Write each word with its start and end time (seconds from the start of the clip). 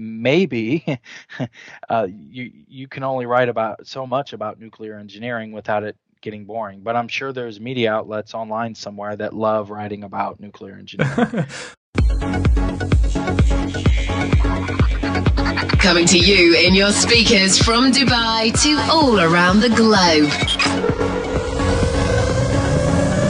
maybe 0.00 0.98
uh, 1.88 2.08
you 2.08 2.50
you 2.68 2.88
can 2.88 3.02
only 3.02 3.26
write 3.26 3.48
about 3.48 3.86
so 3.86 4.06
much 4.06 4.32
about 4.32 4.58
nuclear 4.58 4.98
engineering 4.98 5.52
without 5.52 5.84
it 5.84 5.96
getting 6.22 6.44
boring. 6.44 6.80
But 6.80 6.96
I'm 6.96 7.08
sure 7.08 7.32
there's 7.32 7.60
media 7.60 7.92
outlets 7.92 8.34
online 8.34 8.74
somewhere 8.74 9.16
that 9.16 9.34
love 9.34 9.70
writing 9.70 10.04
about 10.04 10.40
nuclear 10.40 10.74
engineering. 10.74 11.16
Coming 15.78 16.06
to 16.06 16.18
you 16.18 16.56
in 16.56 16.74
your 16.74 16.92
speakers 16.92 17.56
from 17.58 17.90
Dubai 17.90 18.52
to 18.62 18.92
all 18.92 19.18
around 19.20 19.60
the 19.60 19.70
globe. 19.70 20.30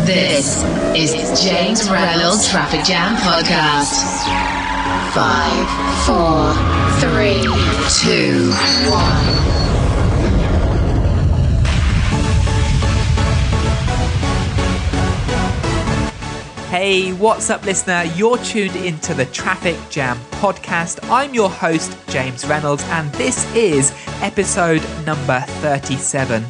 This 0.05 0.65
is 0.97 1.41
James 1.41 1.89
Reynolds 1.89 2.49
Traffic 2.49 2.85
Jam 2.85 3.15
Podcast. 3.17 4.50
Five, 5.15 5.67
four, 6.07 6.55
three, 7.01 7.43
two, 7.99 8.53
one. 8.89 9.51
Hey, 16.69 17.13
what's 17.15 17.51
up, 17.51 17.65
listener? 17.65 18.05
You're 18.15 18.39
tuned 18.39 18.77
into 18.77 19.13
the 19.13 19.27
Traffic 19.27 19.77
Jam 19.91 20.17
podcast. 20.31 21.01
I'm 21.11 21.35
your 21.35 21.51
host, 21.51 21.99
James 22.07 22.47
Reynolds, 22.47 22.85
and 22.85 23.11
this 23.15 23.53
is 23.57 23.93
episode 24.23 24.83
number 25.05 25.41
37. 25.41 26.45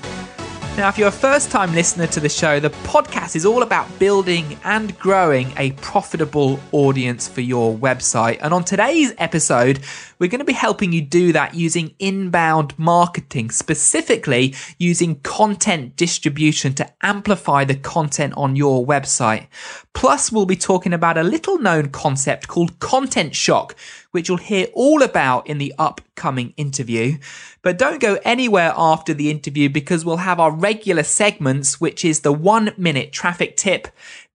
Now, 0.81 0.89
if 0.89 0.97
you're 0.97 1.09
a 1.09 1.13
first 1.13 1.51
time 1.51 1.75
listener 1.75 2.07
to 2.07 2.21
the 2.21 2.31
show, 2.31 2.59
the 2.59 2.71
podcast 2.71 3.37
is 3.37 3.45
all 3.45 3.63
about 3.63 3.87
building 3.99 4.59
and 4.65 4.99
growing 4.99 5.53
a 5.59 5.73
profitable 5.73 6.59
audience 6.73 7.29
for 7.29 7.43
your 7.43 7.77
website. 7.77 8.39
And 8.41 8.55
on 8.55 8.65
today's 8.65 9.13
episode, 9.19 9.81
we're 10.21 10.29
going 10.29 10.39
to 10.39 10.45
be 10.45 10.53
helping 10.53 10.93
you 10.93 11.01
do 11.01 11.33
that 11.33 11.55
using 11.55 11.95
inbound 11.99 12.79
marketing, 12.79 13.51
specifically 13.51 14.55
using 14.79 15.19
content 15.21 15.97
distribution 15.97 16.75
to 16.75 16.89
amplify 17.03 17.65
the 17.65 17.75
content 17.75 18.35
on 18.37 18.55
your 18.55 18.87
website. 18.87 19.49
Plus, 19.95 20.31
we'll 20.31 20.47
be 20.47 20.57
talking 20.57 20.93
about 20.93 21.19
a 21.19 21.23
little 21.23 21.59
known 21.59 21.89
concept 21.89 22.47
called 22.47 22.79
content 22.79 23.35
shock, 23.35 23.75
which 24.11 24.29
you'll 24.29 24.37
hear 24.37 24.67
all 24.75 25.03
about 25.03 25.47
in 25.47 25.59
the 25.59 25.75
upcoming 25.79 26.53
interview. 26.57 27.17
But 27.63 27.79
don't 27.79 28.01
go 28.01 28.19
anywhere 28.25 28.75
after 28.77 29.15
the 29.15 29.31
interview 29.31 29.69
because 29.69 30.05
we'll 30.05 30.19
have 30.19 30.39
our 30.39 30.53
regular 30.53 31.03
segments, 31.03 31.81
which 31.81 32.05
is 32.05 32.21
the 32.21 32.33
one 32.33 32.73
minute 32.77 33.13
traffic 33.13 33.57
tip, 33.57 33.89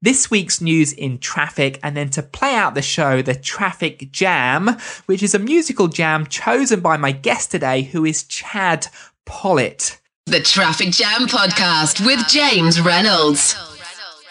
this 0.06 0.30
week's 0.30 0.62
news 0.62 0.94
in 0.94 1.18
traffic, 1.18 1.80
and 1.82 1.98
then 1.98 2.10
to 2.12 2.22
play 2.22 2.54
out 2.54 2.76
the 2.76 2.82
show, 2.82 3.22
the 3.22 3.34
Traffic 3.34 4.12
Jam, 4.12 4.78
which 5.08 5.24
is 5.24 5.34
a 5.34 5.40
musical 5.40 5.88
jam 5.88 6.28
chosen 6.28 6.80
by 6.80 6.96
my 6.96 7.12
guest 7.12 7.50
today, 7.50 7.82
who 7.82 8.06
is 8.06 8.24
Chad 8.24 8.88
Pollitt. 9.26 10.00
The 10.28 10.42
Traffic 10.42 10.92
Jam 10.92 11.28
Podcast 11.28 12.06
with 12.06 12.28
James 12.28 12.80
Reynolds. 12.80 13.56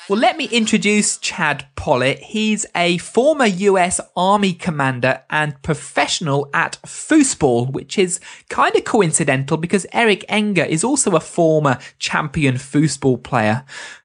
Well, 0.06 0.19
let 0.19 0.36
me 0.36 0.44
introduce 0.44 1.16
Chad 1.16 1.66
Pollitt. 1.77 2.19
He's 2.19 2.66
a 2.77 2.98
former 2.98 3.47
US 3.47 4.00
Army 4.14 4.53
commander 4.53 5.22
and 5.31 5.61
professional 5.62 6.50
at 6.53 6.78
foosball, 6.84 7.72
which 7.72 7.98
is 7.98 8.20
kind 8.50 8.77
of 8.77 8.84
coincidental 8.84 9.56
because 9.56 9.86
Eric 9.94 10.27
Enger 10.28 10.66
is 10.66 10.84
also 10.84 11.16
a 11.16 11.20
former 11.20 11.78
champion 11.98 12.56
foosball 12.56 13.22
player. 13.22 13.64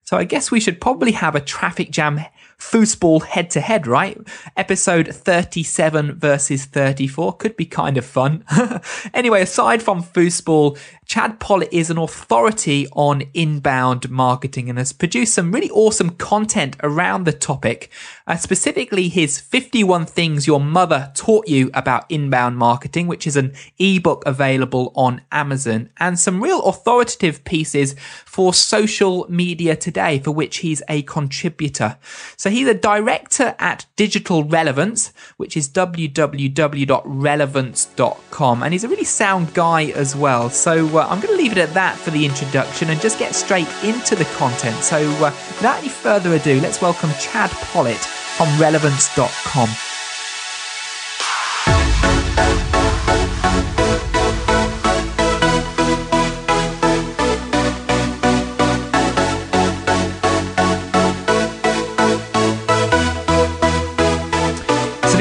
So 0.09 0.17
I 0.17 0.23
guess 0.23 0.49
we 0.49 0.59
should 0.59 0.81
probably 0.81 1.11
have 1.11 1.35
a 1.35 1.39
traffic 1.39 1.91
jam 1.91 2.21
foosball 2.57 3.23
head 3.23 3.51
to 3.51 3.61
head, 3.61 3.85
right? 3.85 4.17
Episode 4.57 5.07
37 5.07 6.15
versus 6.15 6.65
34 6.65 7.33
could 7.33 7.55
be 7.55 7.67
kind 7.67 7.95
of 7.95 8.03
fun. 8.03 8.43
anyway, 9.13 9.43
aside 9.43 9.83
from 9.83 10.01
foosball, 10.01 10.79
Chad 11.09 11.39
Pollitt 11.39 11.69
is 11.71 11.89
an 11.89 11.97
authority 11.97 12.87
on 12.91 13.23
inbound 13.33 14.11
marketing 14.11 14.69
and 14.69 14.77
has 14.77 14.93
produced 14.93 15.33
some 15.33 15.51
really 15.51 15.71
awesome 15.71 16.11
content 16.11 16.77
around 16.83 17.23
the 17.23 17.33
topic, 17.33 17.89
uh, 18.27 18.35
specifically 18.35 19.09
his 19.09 19.39
51 19.39 20.05
Things 20.05 20.45
Your 20.45 20.59
Mother 20.59 21.11
Taught 21.15 21.47
You 21.47 21.71
About 21.73 22.05
Inbound 22.09 22.59
Marketing, 22.59 23.07
which 23.07 23.25
is 23.25 23.35
an 23.35 23.53
ebook 23.79 24.21
available 24.27 24.93
on 24.95 25.21
Amazon, 25.31 25.89
and 25.97 26.19
some 26.19 26.43
real 26.43 26.61
authoritative 26.61 27.43
pieces 27.43 27.95
for 28.23 28.53
social 28.53 29.25
media 29.29 29.75
today, 29.75 30.19
for 30.19 30.29
which 30.29 30.57
he's 30.57 30.83
a 30.87 31.01
contributor. 31.01 31.97
So 32.37 32.51
he's 32.51 32.67
a 32.67 32.75
director 32.75 33.55
at 33.57 33.87
Digital 33.95 34.43
Relevance, 34.43 35.11
which 35.37 35.57
is 35.57 35.67
www.relevance.com, 35.69 38.63
and 38.63 38.73
he's 38.73 38.83
a 38.83 38.87
really 38.87 39.03
sound 39.03 39.55
guy 39.55 39.85
as 39.85 40.15
well. 40.15 40.51
So 40.51 40.98
uh, 40.99 41.07
I'm 41.07 41.19
going 41.19 41.35
to 41.35 41.41
leave 41.41 41.51
it 41.51 41.57
at 41.57 41.73
that 41.73 41.97
for 41.97 42.11
the 42.11 42.25
introduction 42.25 42.89
and 42.89 42.99
just 43.01 43.17
get 43.19 43.33
straight 43.33 43.67
into 43.83 44.15
the 44.15 44.25
content. 44.35 44.83
So, 44.83 44.97
uh, 45.23 45.31
without 45.57 45.79
any 45.79 45.89
further 45.89 46.33
ado, 46.33 46.59
let's 46.61 46.81
welcome 46.81 47.11
Chad 47.19 47.49
Pollitt 47.51 47.97
from 48.37 48.47
relevance.com. 48.59 49.88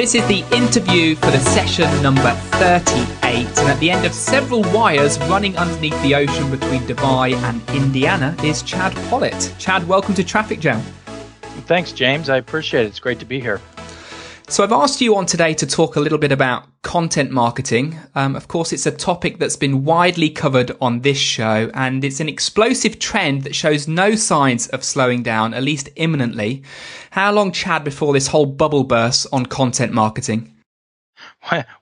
this 0.08 0.22
is 0.22 0.28
the 0.28 0.56
interview 0.56 1.14
for 1.16 1.30
the 1.30 1.38
session 1.38 2.02
number 2.02 2.32
38. 2.52 3.46
And 3.46 3.68
at 3.68 3.78
the 3.78 3.90
end 3.90 4.06
of 4.06 4.14
several 4.14 4.62
wires 4.72 5.18
running 5.28 5.54
underneath 5.58 6.00
the 6.02 6.14
ocean 6.14 6.50
between 6.50 6.80
Dubai 6.84 7.34
and 7.34 7.60
Indiana 7.76 8.34
is 8.42 8.62
Chad 8.62 8.94
Pollitt. 9.10 9.54
Chad, 9.58 9.86
welcome 9.86 10.14
to 10.14 10.24
Traffic 10.24 10.60
Jam. 10.60 10.80
Thanks, 11.66 11.92
James. 11.92 12.30
I 12.30 12.38
appreciate 12.38 12.86
it. 12.86 12.88
It's 12.88 13.00
great 13.00 13.18
to 13.18 13.26
be 13.26 13.38
here. 13.38 13.60
So, 14.50 14.64
I've 14.64 14.72
asked 14.72 15.02
you 15.02 15.14
on 15.14 15.26
today 15.26 15.52
to 15.52 15.66
talk 15.66 15.96
a 15.96 16.00
little 16.00 16.16
bit 16.16 16.32
about 16.32 16.64
content 16.80 17.30
marketing. 17.30 17.98
Um, 18.14 18.34
of 18.34 18.48
course, 18.48 18.72
it's 18.72 18.86
a 18.86 18.90
topic 18.90 19.38
that's 19.38 19.56
been 19.56 19.84
widely 19.84 20.30
covered 20.30 20.74
on 20.80 21.02
this 21.02 21.18
show, 21.18 21.70
and 21.74 22.02
it's 22.02 22.18
an 22.18 22.30
explosive 22.30 22.98
trend 22.98 23.42
that 23.42 23.54
shows 23.54 23.86
no 23.86 24.14
signs 24.14 24.66
of 24.68 24.82
slowing 24.82 25.22
down, 25.22 25.52
at 25.52 25.62
least 25.62 25.90
imminently. 25.96 26.62
How 27.10 27.30
long, 27.30 27.52
Chad, 27.52 27.84
before 27.84 28.14
this 28.14 28.28
whole 28.28 28.46
bubble 28.46 28.84
bursts 28.84 29.26
on 29.26 29.44
content 29.44 29.92
marketing? 29.92 30.54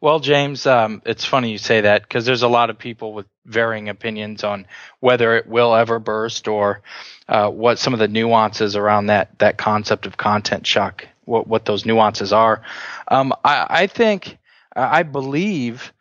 Well, 0.00 0.18
James, 0.18 0.66
um, 0.66 1.02
it's 1.06 1.24
funny 1.24 1.52
you 1.52 1.58
say 1.58 1.82
that 1.82 2.02
because 2.02 2.26
there's 2.26 2.42
a 2.42 2.48
lot 2.48 2.70
of 2.70 2.78
people 2.78 3.12
with 3.12 3.26
varying 3.44 3.88
opinions 3.88 4.42
on 4.42 4.66
whether 4.98 5.36
it 5.36 5.46
will 5.46 5.74
ever 5.74 6.00
burst 6.00 6.48
or 6.48 6.82
uh, 7.28 7.48
what 7.48 7.78
some 7.78 7.92
of 7.92 8.00
the 8.00 8.08
nuances 8.08 8.74
around 8.74 9.06
that 9.06 9.38
that 9.38 9.56
concept 9.56 10.06
of 10.06 10.16
content 10.16 10.66
shock 10.66 11.06
what 11.26 11.46
what 11.46 11.64
those 11.66 11.84
nuances 11.84 12.32
are. 12.32 12.62
Um, 13.08 13.32
I, 13.44 13.66
I 13.68 13.86
think 13.86 14.38
I 14.74 15.02
believe 15.02 15.92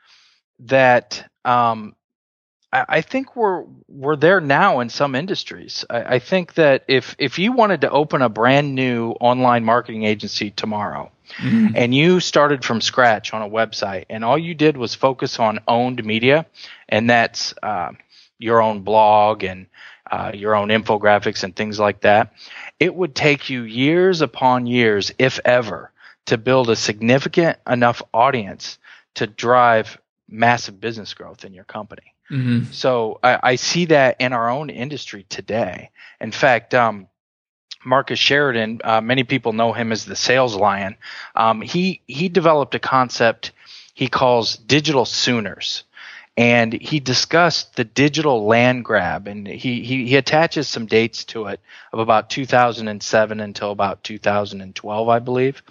that 0.60 1.30
um, 1.44 1.96
I, 2.72 2.86
I, 2.88 3.02
think 3.02 3.36
we're 3.36 3.66
we're 3.88 4.16
there 4.16 4.42
now 4.42 4.80
in 4.80 4.90
some 4.90 5.16
industries. 5.16 5.86
I, 5.90 6.16
I, 6.16 6.20
think 6.20 6.54
that 6.56 6.84
if 6.88 7.16
if 7.20 7.38
you 7.40 7.52
wanted 7.52 7.82
to 7.82 7.90
open 7.90 8.22
a 8.22 8.30
brand 8.30 8.74
new 8.74 9.12
online 9.12 9.64
marketing 9.66 10.04
agency 10.04 10.52
tomorrow. 10.52 11.12
Mm-hmm. 11.40 11.76
And 11.76 11.96
you 11.96 12.20
started 12.20 12.64
from 12.64 12.82
scratch 12.82 13.34
on 13.34 13.42
a 13.42 13.50
website, 13.50 14.06
and 14.12 14.24
all 14.24 14.38
you 14.38 14.54
did 14.54 14.78
was 14.78 14.94
focus 14.94 15.40
on 15.40 15.60
owned 15.68 16.06
media, 16.06 16.46
and 16.88 17.10
that's 17.10 17.56
uh, 17.64 17.94
your 18.38 18.62
own 18.62 18.82
blog 18.82 19.44
and 19.44 19.66
uh, 20.12 20.32
your 20.34 20.56
own 20.56 20.70
infographics 20.70 21.44
and 21.44 21.56
things 21.56 21.80
like 21.80 22.02
that 22.02 22.34
it 22.80 22.94
would 22.94 23.16
take 23.16 23.50
you 23.50 23.64
years 23.64 24.22
upon 24.22 24.68
years, 24.68 25.12
if 25.18 25.40
ever, 25.46 25.92
to 26.26 26.38
build 26.38 26.70
a 26.70 26.76
significant 26.76 27.58
enough 27.70 28.02
audience 28.14 28.78
to 29.16 29.28
drive 29.28 29.98
massive 30.28 30.82
business 30.82 31.14
growth 31.14 31.46
in 31.46 31.54
your 31.54 31.64
company. 31.64 32.14
Mm-hmm. 32.30 32.72
So 32.72 33.20
I, 33.24 33.40
I, 33.44 33.56
see 33.56 33.86
that 33.86 34.18
in 34.20 34.34
our 34.34 34.50
own 34.50 34.72
industry 34.72 35.28
today. 35.30 35.92
In 36.20 36.32
fact, 36.32 36.74
um, 36.74 37.08
Marcus 37.86 38.18
Sheridan, 38.18 38.82
uh, 38.84 39.00
many 39.00 39.24
people 39.24 39.54
know 39.54 39.74
him 39.74 39.92
as 39.92 40.06
the 40.06 40.16
sales 40.16 40.56
lion. 40.56 40.98
Um, 41.36 41.62
he 41.62 42.02
he 42.08 42.28
developed 42.30 42.74
a 42.74 42.80
concept 42.80 43.52
he 43.94 44.08
calls 44.08 44.58
digital 44.58 45.06
sooners 45.06 45.84
and 46.38 46.74
he 46.74 47.00
discussed 47.00 47.76
the 47.76 47.86
digital 47.86 48.46
land 48.46 48.84
grab 48.84 49.28
and 49.28 49.48
he, 49.48 49.82
he, 49.82 50.06
he, 50.06 50.16
attaches 50.18 50.68
some 50.68 50.86
dates 50.86 51.24
to 51.24 51.46
it 51.46 51.62
of 51.94 52.00
about 52.00 52.30
2007 52.30 53.40
until 53.40 53.72
about 53.72 54.04
2012 54.04 55.10
i 55.10 55.20
believe. 55.20 55.64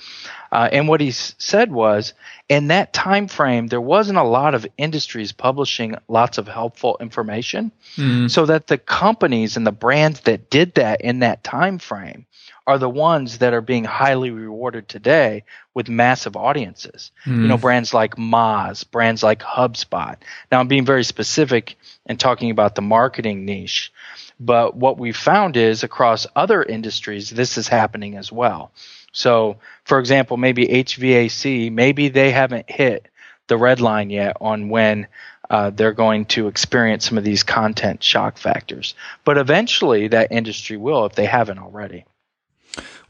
Uh, 0.50 0.68
and 0.72 0.88
what 0.88 1.00
he 1.00 1.10
said 1.10 1.70
was 1.70 2.14
in 2.48 2.68
that 2.68 2.92
time 2.92 3.26
frame 3.26 3.66
there 3.68 3.80
wasn't 3.80 4.18
a 4.18 4.22
lot 4.22 4.54
of 4.54 4.66
industries 4.76 5.32
publishing 5.32 5.96
lots 6.08 6.38
of 6.38 6.46
helpful 6.46 6.96
information 7.00 7.72
mm. 7.96 8.30
so 8.30 8.46
that 8.46 8.66
the 8.66 8.78
companies 8.78 9.56
and 9.56 9.66
the 9.66 9.72
brands 9.72 10.20
that 10.20 10.50
did 10.50 10.74
that 10.74 11.00
in 11.00 11.20
that 11.20 11.42
time 11.42 11.78
frame 11.78 12.26
are 12.66 12.78
the 12.78 12.88
ones 12.88 13.38
that 13.38 13.52
are 13.52 13.60
being 13.60 13.84
highly 13.84 14.30
rewarded 14.30 14.88
today 14.88 15.44
with 15.74 15.88
massive 15.88 16.34
audiences. 16.36 17.10
Mm. 17.26 17.42
You 17.42 17.48
know, 17.48 17.58
brands 17.58 17.92
like 17.92 18.16
Moz, 18.16 18.90
brands 18.90 19.22
like 19.22 19.40
HubSpot. 19.40 20.16
Now, 20.50 20.60
I'm 20.60 20.68
being 20.68 20.86
very 20.86 21.04
specific 21.04 21.76
and 22.06 22.18
talking 22.18 22.50
about 22.50 22.74
the 22.74 22.82
marketing 22.82 23.44
niche, 23.44 23.92
but 24.40 24.76
what 24.76 24.98
we 24.98 25.12
found 25.12 25.56
is 25.56 25.82
across 25.82 26.26
other 26.34 26.62
industries, 26.62 27.30
this 27.30 27.58
is 27.58 27.68
happening 27.68 28.16
as 28.16 28.32
well. 28.32 28.72
So, 29.14 29.58
for 29.84 29.98
example, 30.00 30.36
maybe 30.36 30.66
HVAC, 30.66 31.72
maybe 31.72 32.08
they 32.08 32.32
haven't 32.32 32.68
hit 32.68 33.08
the 33.46 33.56
red 33.56 33.80
line 33.80 34.10
yet 34.10 34.36
on 34.40 34.68
when 34.68 35.06
uh, 35.48 35.70
they're 35.70 35.92
going 35.92 36.24
to 36.26 36.48
experience 36.48 37.08
some 37.08 37.16
of 37.16 37.24
these 37.24 37.44
content 37.44 38.02
shock 38.02 38.36
factors. 38.36 38.94
But 39.24 39.38
eventually, 39.38 40.08
that 40.08 40.32
industry 40.32 40.76
will 40.76 41.06
if 41.06 41.14
they 41.14 41.26
haven't 41.26 41.60
already. 41.60 42.04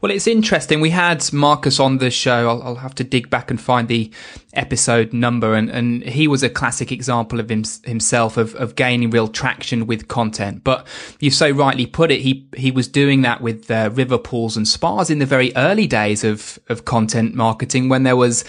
Well, 0.01 0.11
it's 0.11 0.27
interesting. 0.27 0.81
We 0.81 0.89
had 0.89 1.31
Marcus 1.31 1.79
on 1.79 1.99
the 1.99 2.11
show. 2.11 2.49
I'll, 2.49 2.61
I'll, 2.63 2.75
have 2.75 2.95
to 2.95 3.03
dig 3.03 3.29
back 3.29 3.49
and 3.49 3.59
find 3.59 3.87
the 3.87 4.11
episode 4.53 5.13
number, 5.13 5.53
and, 5.53 5.69
and 5.69 6.03
he 6.03 6.27
was 6.27 6.43
a 6.43 6.49
classic 6.49 6.91
example 6.91 7.39
of 7.39 7.49
him, 7.49 7.63
himself 7.85 8.35
of, 8.35 8.53
of 8.55 8.75
gaining 8.75 9.09
real 9.09 9.29
traction 9.29 9.87
with 9.87 10.09
content. 10.09 10.63
But 10.63 10.85
you 11.21 11.31
so 11.31 11.49
rightly 11.49 11.85
put 11.85 12.11
it, 12.11 12.21
he 12.21 12.47
he 12.57 12.71
was 12.71 12.87
doing 12.89 13.21
that 13.21 13.41
with 13.41 13.71
uh, 13.71 13.89
river 13.93 14.17
pools 14.17 14.57
and 14.57 14.67
spas 14.67 15.09
in 15.09 15.19
the 15.19 15.25
very 15.25 15.55
early 15.55 15.87
days 15.87 16.23
of 16.23 16.59
of 16.67 16.85
content 16.85 17.33
marketing 17.33 17.89
when 17.89 18.03
there 18.03 18.17
was. 18.17 18.43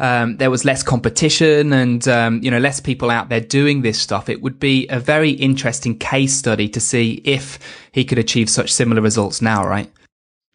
Um, 0.00 0.36
there 0.36 0.48
was 0.48 0.64
less 0.64 0.84
competition 0.84 1.72
and 1.72 2.06
um, 2.06 2.40
you 2.40 2.52
know 2.52 2.60
less 2.60 2.78
people 2.78 3.10
out 3.10 3.30
there 3.30 3.40
doing 3.40 3.82
this 3.82 4.00
stuff. 4.00 4.28
It 4.28 4.42
would 4.42 4.60
be 4.60 4.86
a 4.90 5.00
very 5.00 5.30
interesting 5.30 5.98
case 5.98 6.34
study 6.34 6.68
to 6.68 6.78
see 6.78 7.20
if 7.24 7.58
he 7.90 8.04
could 8.04 8.18
achieve 8.18 8.48
such 8.48 8.72
similar 8.72 9.02
results 9.02 9.42
now, 9.42 9.66
right? 9.66 9.90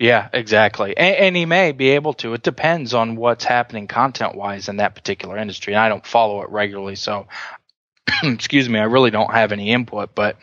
Yeah, 0.03 0.27
exactly. 0.33 0.97
And, 0.97 1.15
and, 1.15 1.35
he 1.37 1.45
may 1.45 1.71
be 1.71 1.91
able 1.91 2.13
to. 2.15 2.33
It 2.33 2.43
depends 2.43 2.93
on 2.93 3.15
what's 3.15 3.45
happening 3.45 3.87
content 3.87 4.35
wise 4.35 4.67
in 4.67 4.75
that 4.75 4.95
particular 4.95 5.37
industry. 5.37 5.71
And 5.71 5.79
I 5.79 5.87
don't 5.87 6.05
follow 6.05 6.41
it 6.41 6.49
regularly, 6.49 6.97
so 6.97 7.27
excuse 8.23 8.67
me, 8.67 8.79
I 8.79 8.83
really 8.83 9.11
don't 9.11 9.31
have 9.31 9.53
any 9.53 9.71
input. 9.71 10.13
But 10.13 10.35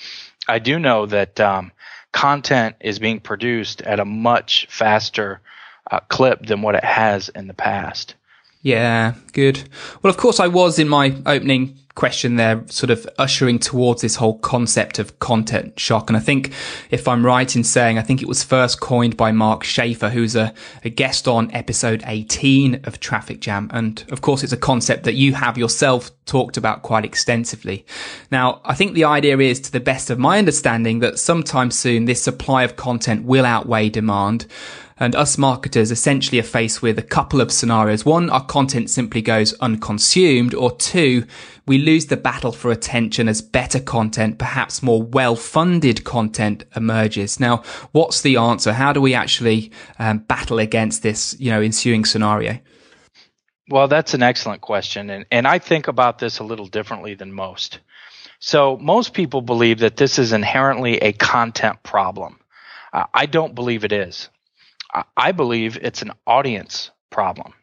I 0.49 0.61
do 0.61 0.79
know 0.79 1.05
that 1.05 1.39
um, 1.41 1.73
content 2.11 2.77
is 2.81 2.99
being 2.99 3.21
produced 3.21 3.83
at 3.83 4.01
a 4.01 4.07
much 4.07 4.67
faster 4.71 5.43
uh, 5.91 6.01
clip 6.09 6.47
than 6.47 6.63
what 6.63 6.75
it 6.75 6.85
has 6.85 7.29
in 7.29 7.47
the 7.47 7.53
past. 7.53 8.15
Yeah, 8.63 9.13
good. 9.35 9.69
Well, 10.01 10.11
of 10.11 10.17
course, 10.17 10.41
I 10.41 10.47
was 10.47 10.79
in 10.79 10.89
my 10.89 11.15
opening 11.27 11.77
question 12.01 12.37
there, 12.37 12.65
sort 12.69 12.89
of 12.89 13.07
ushering 13.19 13.59
towards 13.59 14.01
this 14.01 14.17
whole 14.17 14.39
concept 14.39 14.99
of 14.99 15.19
content 15.19 15.79
shock. 15.79 16.09
And 16.09 16.17
I 16.17 16.21
think, 16.21 16.51
if 16.91 17.07
I'm 17.07 17.27
right 17.27 17.55
in 17.55 17.63
saying, 17.63 17.99
I 17.99 18.03
think 18.03 18.23
it 18.23 18.27
was 18.27 18.43
first 18.43 18.81
coined 18.81 19.19
by 19.19 19.33
Mark 19.33 19.65
Schaefer, 19.65 20.09
who's 20.09 20.35
a, 20.35 20.55
a 20.83 20.89
guest 20.89 21.29
on 21.29 21.51
episode 21.53 22.03
18 22.07 22.81
of 22.85 23.01
Traffic 23.01 23.41
Jam. 23.41 23.69
And 23.75 24.03
of 24.11 24.23
course, 24.23 24.43
it's 24.43 24.55
a 24.55 24.57
concept 24.57 25.05
that 25.05 25.13
you 25.13 25.35
have 25.35 25.59
yourself 25.59 26.11
talked 26.25 26.57
about 26.57 26.81
quite 26.81 27.05
extensively. 27.05 27.85
Now, 28.31 28.63
I 28.65 28.75
think 28.75 28.95
the 28.95 29.05
idea 29.05 29.37
is, 29.37 29.61
to 29.61 29.71
the 29.71 29.79
best 29.79 30.09
of 30.09 30.19
my 30.19 30.39
understanding, 30.39 31.01
that 31.01 31.19
sometime 31.19 31.71
soon 31.71 32.07
this 32.07 32.23
supply 32.23 32.63
of 32.63 32.77
content 32.77 33.27
will 33.27 33.45
outweigh 33.45 33.91
demand. 33.91 34.47
And 35.01 35.17
us 35.17 35.39
marketers 35.39 35.91
essentially 35.91 36.39
are 36.39 36.43
faced 36.43 36.83
with 36.83 36.99
a 36.99 37.03
couple 37.03 37.41
of 37.41 37.51
scenarios. 37.51 38.05
One, 38.05 38.29
our 38.29 38.45
content 38.45 38.91
simply 38.91 39.23
goes 39.23 39.55
unconsumed, 39.55 40.55
or 40.55 40.77
two, 40.77 41.25
we 41.67 41.79
lose 41.79 42.07
the 42.07 42.19
battle 42.19 42.53
for 42.53 42.71
attention 42.71 43.27
as 43.27 43.41
better 43.41 43.81
content, 43.81 44.39
perhaps 44.39 44.83
more 44.83 45.03
well-funded 45.03 46.05
content 46.05 46.65
emerges. 46.77 47.41
Now, 47.41 47.63
what's 47.93 48.21
the 48.21 48.37
answer? 48.37 48.75
How 48.75 48.93
do 48.93 49.01
we 49.01 49.15
actually 49.15 49.73
um, 49.99 50.19
battle 50.19 50.59
against 50.59 51.03
this, 51.03 51.35
you 51.41 51.51
know, 51.51 51.63
ensuing 51.63 52.05
scenario? 52.05 52.59
Well, 53.71 53.89
that's 53.89 54.13
an 54.15 54.23
excellent 54.23 54.61
question. 54.61 55.09
And, 55.09 55.25
and 55.31 55.47
I 55.47 55.61
think 55.61 55.89
about 55.89 56.19
this 56.19 56.41
a 56.41 56.45
little 56.45 56.67
differently 56.67 57.15
than 57.15 57.33
most. 57.33 57.79
So 58.39 58.77
most 58.79 59.15
people 59.15 59.41
believe 59.41 59.79
that 59.79 59.97
this 59.97 60.19
is 60.19 60.33
inherently 60.33 60.99
a 60.99 61.13
content 61.13 61.83
problem. 61.83 62.39
I 62.93 63.27
don't 63.27 63.55
believe 63.55 63.85
it 63.85 63.93
is. 63.93 64.29
I 65.17 65.33
believe 65.33 65.79
it's 65.81 66.03
an 66.03 66.13
audience 66.27 66.91
problem. 67.11 67.55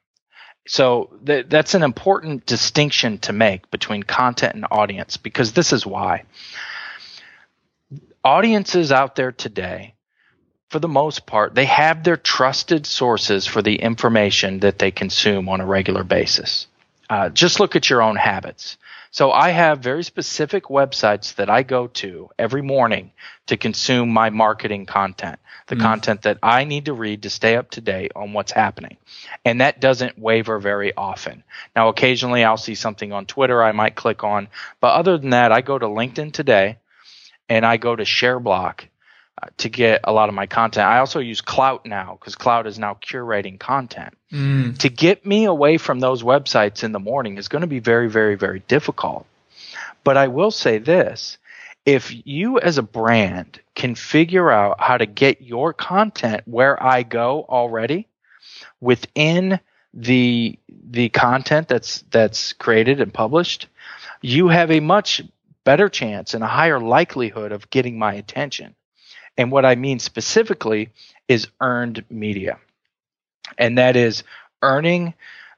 So 0.67 1.17
th- 1.25 1.47
that's 1.49 1.73
an 1.73 1.83
important 1.83 2.45
distinction 2.45 3.17
to 3.19 3.33
make 3.33 3.71
between 3.71 4.03
content 4.03 4.55
and 4.55 4.65
audience 4.69 5.17
because 5.17 5.53
this 5.53 5.73
is 5.73 5.85
why. 5.85 6.23
Audiences 8.23 8.91
out 8.91 9.15
there 9.15 9.31
today, 9.31 9.93
for 10.69 10.79
the 10.79 10.89
most 10.89 11.25
part, 11.25 11.55
they 11.55 11.65
have 11.65 12.03
their 12.03 12.17
trusted 12.17 12.85
sources 12.85 13.47
for 13.47 13.61
the 13.61 13.75
information 13.75 14.59
that 14.59 14.79
they 14.79 14.91
consume 14.91 15.47
on 15.47 15.61
a 15.61 15.65
regular 15.65 16.03
basis. 16.03 16.67
Uh, 17.09 17.29
just 17.29 17.61
look 17.61 17.77
at 17.77 17.89
your 17.89 18.01
own 18.01 18.17
habits. 18.17 18.77
So 19.11 19.31
I 19.31 19.49
have 19.49 19.79
very 19.79 20.03
specific 20.03 20.65
websites 20.65 21.35
that 21.35 21.49
I 21.49 21.63
go 21.63 21.87
to 21.87 22.29
every 22.37 22.61
morning 22.61 23.11
to 23.47 23.57
consume 23.57 24.09
my 24.09 24.29
marketing 24.29 24.85
content, 24.85 25.39
the 25.67 25.75
mm. 25.75 25.81
content 25.81 26.23
that 26.23 26.39
I 26.43 26.65
need 26.65 26.85
to 26.85 26.93
read 26.93 27.23
to 27.23 27.29
stay 27.29 27.55
up 27.55 27.71
to 27.71 27.81
date 27.81 28.11
on 28.15 28.33
what's 28.33 28.51
happening. 28.51 28.97
And 29.45 29.61
that 29.61 29.79
doesn't 29.79 30.19
waver 30.19 30.59
very 30.59 30.95
often. 30.95 31.43
Now, 31.75 31.89
occasionally 31.89 32.43
I'll 32.43 32.57
see 32.57 32.75
something 32.75 33.13
on 33.13 33.25
Twitter 33.25 33.63
I 33.63 33.71
might 33.71 33.95
click 33.95 34.23
on, 34.23 34.49
but 34.81 34.93
other 34.93 35.17
than 35.17 35.31
that, 35.31 35.51
I 35.51 35.61
go 35.61 35.77
to 35.77 35.87
LinkedIn 35.87 36.33
today 36.33 36.77
and 37.49 37.65
I 37.65 37.77
go 37.77 37.95
to 37.95 38.03
ShareBloc 38.03 38.87
to 39.57 39.69
get 39.69 40.01
a 40.03 40.11
lot 40.11 40.29
of 40.29 40.35
my 40.35 40.47
content. 40.47 40.87
I 40.87 40.99
also 40.99 41.19
use 41.19 41.41
Klout 41.41 41.85
now 41.85 42.17
because 42.19 42.35
Klout 42.35 42.65
is 42.65 42.79
now 42.79 42.95
curating 42.95 43.59
content. 43.59 44.17
Mm. 44.31 44.77
To 44.79 44.89
get 44.89 45.25
me 45.25 45.45
away 45.45 45.77
from 45.77 45.99
those 45.99 46.23
websites 46.23 46.83
in 46.83 46.91
the 46.91 46.99
morning 46.99 47.37
is 47.37 47.47
going 47.47 47.61
to 47.61 47.67
be 47.67 47.79
very, 47.79 48.09
very, 48.09 48.35
very 48.35 48.59
difficult. 48.67 49.25
But 50.03 50.17
I 50.17 50.27
will 50.27 50.51
say 50.51 50.79
this 50.79 51.37
if 51.85 52.13
you 52.25 52.59
as 52.59 52.77
a 52.77 52.83
brand 52.83 53.61
can 53.75 53.95
figure 53.95 54.51
out 54.51 54.81
how 54.81 54.97
to 54.97 55.05
get 55.05 55.41
your 55.41 55.71
content 55.71 56.41
where 56.45 56.81
I 56.81 57.03
go 57.03 57.45
already 57.47 58.07
within 58.81 59.59
the 59.93 60.59
the 60.89 61.09
content 61.09 61.67
that's 61.67 62.03
that's 62.11 62.53
created 62.53 63.01
and 63.01 63.13
published, 63.13 63.67
you 64.21 64.49
have 64.49 64.71
a 64.71 64.79
much 64.79 65.21
better 65.63 65.89
chance 65.89 66.33
and 66.33 66.43
a 66.43 66.47
higher 66.47 66.79
likelihood 66.79 67.51
of 67.51 67.69
getting 67.69 67.97
my 67.97 68.13
attention. 68.13 68.75
And 69.37 69.51
what 69.51 69.65
I 69.65 69.75
mean 69.75 69.99
specifically 69.99 70.89
is 71.27 71.47
earned 71.61 72.03
media. 72.09 72.59
And 73.57 73.77
that 73.77 73.95
is 73.95 74.23
earning 74.61 75.13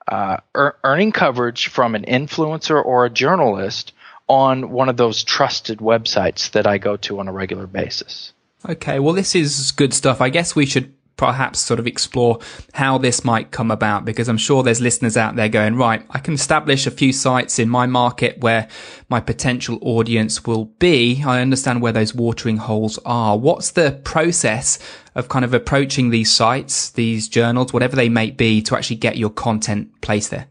uh, 0.07 0.37
er- 0.55 0.77
earning 0.83 1.11
coverage 1.11 1.67
from 1.67 1.95
an 1.95 2.03
influencer 2.05 2.83
or 2.83 3.05
a 3.05 3.09
journalist 3.09 3.93
on 4.27 4.69
one 4.71 4.89
of 4.89 4.97
those 4.97 5.23
trusted 5.23 5.79
websites 5.79 6.51
that 6.51 6.67
I 6.67 6.77
go 6.77 6.97
to 6.97 7.19
on 7.19 7.27
a 7.27 7.31
regular 7.31 7.67
basis. 7.67 8.33
Okay, 8.67 8.99
well, 8.99 9.13
this 9.13 9.35
is 9.35 9.71
good 9.71 9.93
stuff. 9.93 10.19
I 10.19 10.29
guess 10.29 10.55
we 10.55 10.65
should 10.65 10.93
perhaps 11.19 11.59
sort 11.59 11.81
of 11.81 11.85
explore 11.85 12.39
how 12.73 12.97
this 12.97 13.25
might 13.25 13.51
come 13.51 13.71
about 13.71 14.05
because 14.05 14.29
I'm 14.29 14.37
sure 14.37 14.63
there's 14.63 14.79
listeners 14.79 15.17
out 15.17 15.35
there 15.35 15.49
going, 15.49 15.75
right, 15.75 16.01
I 16.09 16.19
can 16.19 16.33
establish 16.33 16.87
a 16.87 16.91
few 16.91 17.11
sites 17.11 17.59
in 17.59 17.67
my 17.67 17.87
market 17.87 18.39
where 18.39 18.69
my 19.09 19.19
potential 19.19 19.79
audience 19.81 20.45
will 20.45 20.65
be. 20.79 21.21
I 21.21 21.41
understand 21.41 21.81
where 21.81 21.91
those 21.91 22.15
watering 22.15 22.55
holes 22.55 22.99
are. 23.03 23.37
What's 23.37 23.71
the 23.71 23.99
process 24.05 24.79
of 25.13 25.27
kind 25.27 25.43
of 25.43 25.53
approaching 25.53 26.09
these 26.09 26.31
sites, 26.31 26.91
these 26.91 27.27
journals, 27.27 27.73
whatever 27.73 27.97
they 27.97 28.07
may 28.07 28.31
be 28.31 28.61
to 28.61 28.77
actually 28.77 28.95
get 28.95 29.17
your 29.17 29.29
content 29.29 29.89
placed 29.99 30.31
there? 30.31 30.47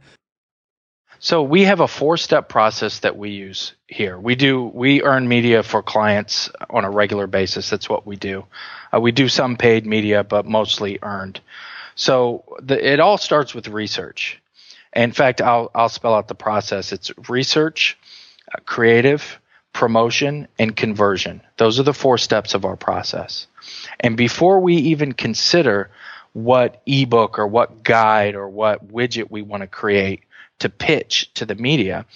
So 1.21 1.43
we 1.43 1.65
have 1.65 1.81
a 1.81 1.89
four-step 1.89 2.49
process 2.49 3.01
that 3.01 3.17
we 3.17 3.31
use 3.31 3.73
here. 3.89 4.19
We 4.19 4.37
do 4.37 4.65
we 4.65 5.03
earn 5.03 5.27
media 5.27 5.63
for 5.63 5.83
clients 5.83 6.51
on 6.71 6.85
a 6.85 6.91
regular 6.91 7.27
basis. 7.27 7.71
That's 7.71 7.89
what 7.89 8.07
we 8.07 8.17
do. 8.17 8.45
Uh, 8.95 9.01
we 9.01 9.11
do 9.11 9.29
some 9.29 9.57
paid 9.57 9.85
media, 9.85 10.23
but 10.23 10.47
mostly 10.47 10.99
earned. 11.03 11.41
So 11.97 12.45
the, 12.61 12.93
it 12.93 13.01
all 13.01 13.19
starts 13.19 13.53
with 13.53 13.67
research. 13.67 14.41
In 14.95 15.13
fact, 15.13 15.41
I'll 15.41 15.71
I'll 15.75 15.89
spell 15.89 16.15
out 16.15 16.29
the 16.29 16.37
process. 16.37 16.93
It's 16.93 17.11
research, 17.29 17.99
uh, 18.55 18.61
creative, 18.65 19.41
promotion, 19.73 20.47
and 20.59 20.77
conversion. 20.77 21.41
Those 21.57 21.81
are 21.81 21.85
the 21.85 21.93
four 21.93 22.19
steps 22.19 22.55
of 22.55 22.65
our 22.65 22.77
process. 22.77 23.49
And 23.99 24.17
before 24.17 24.61
we 24.61 24.77
even 24.77 25.13
consider 25.13 25.91
what 26.33 26.81
ebook 26.87 27.39
or 27.41 27.47
what 27.47 27.83
guide 27.83 28.37
or 28.37 28.49
what 28.49 28.87
widget 28.87 29.31
we 29.31 29.43
want 29.43 29.63
to 29.63 29.67
create, 29.67 30.23
to 30.61 30.69
pitch 30.69 31.33
to 31.35 31.47
the 31.47 31.55
media, 31.55 32.07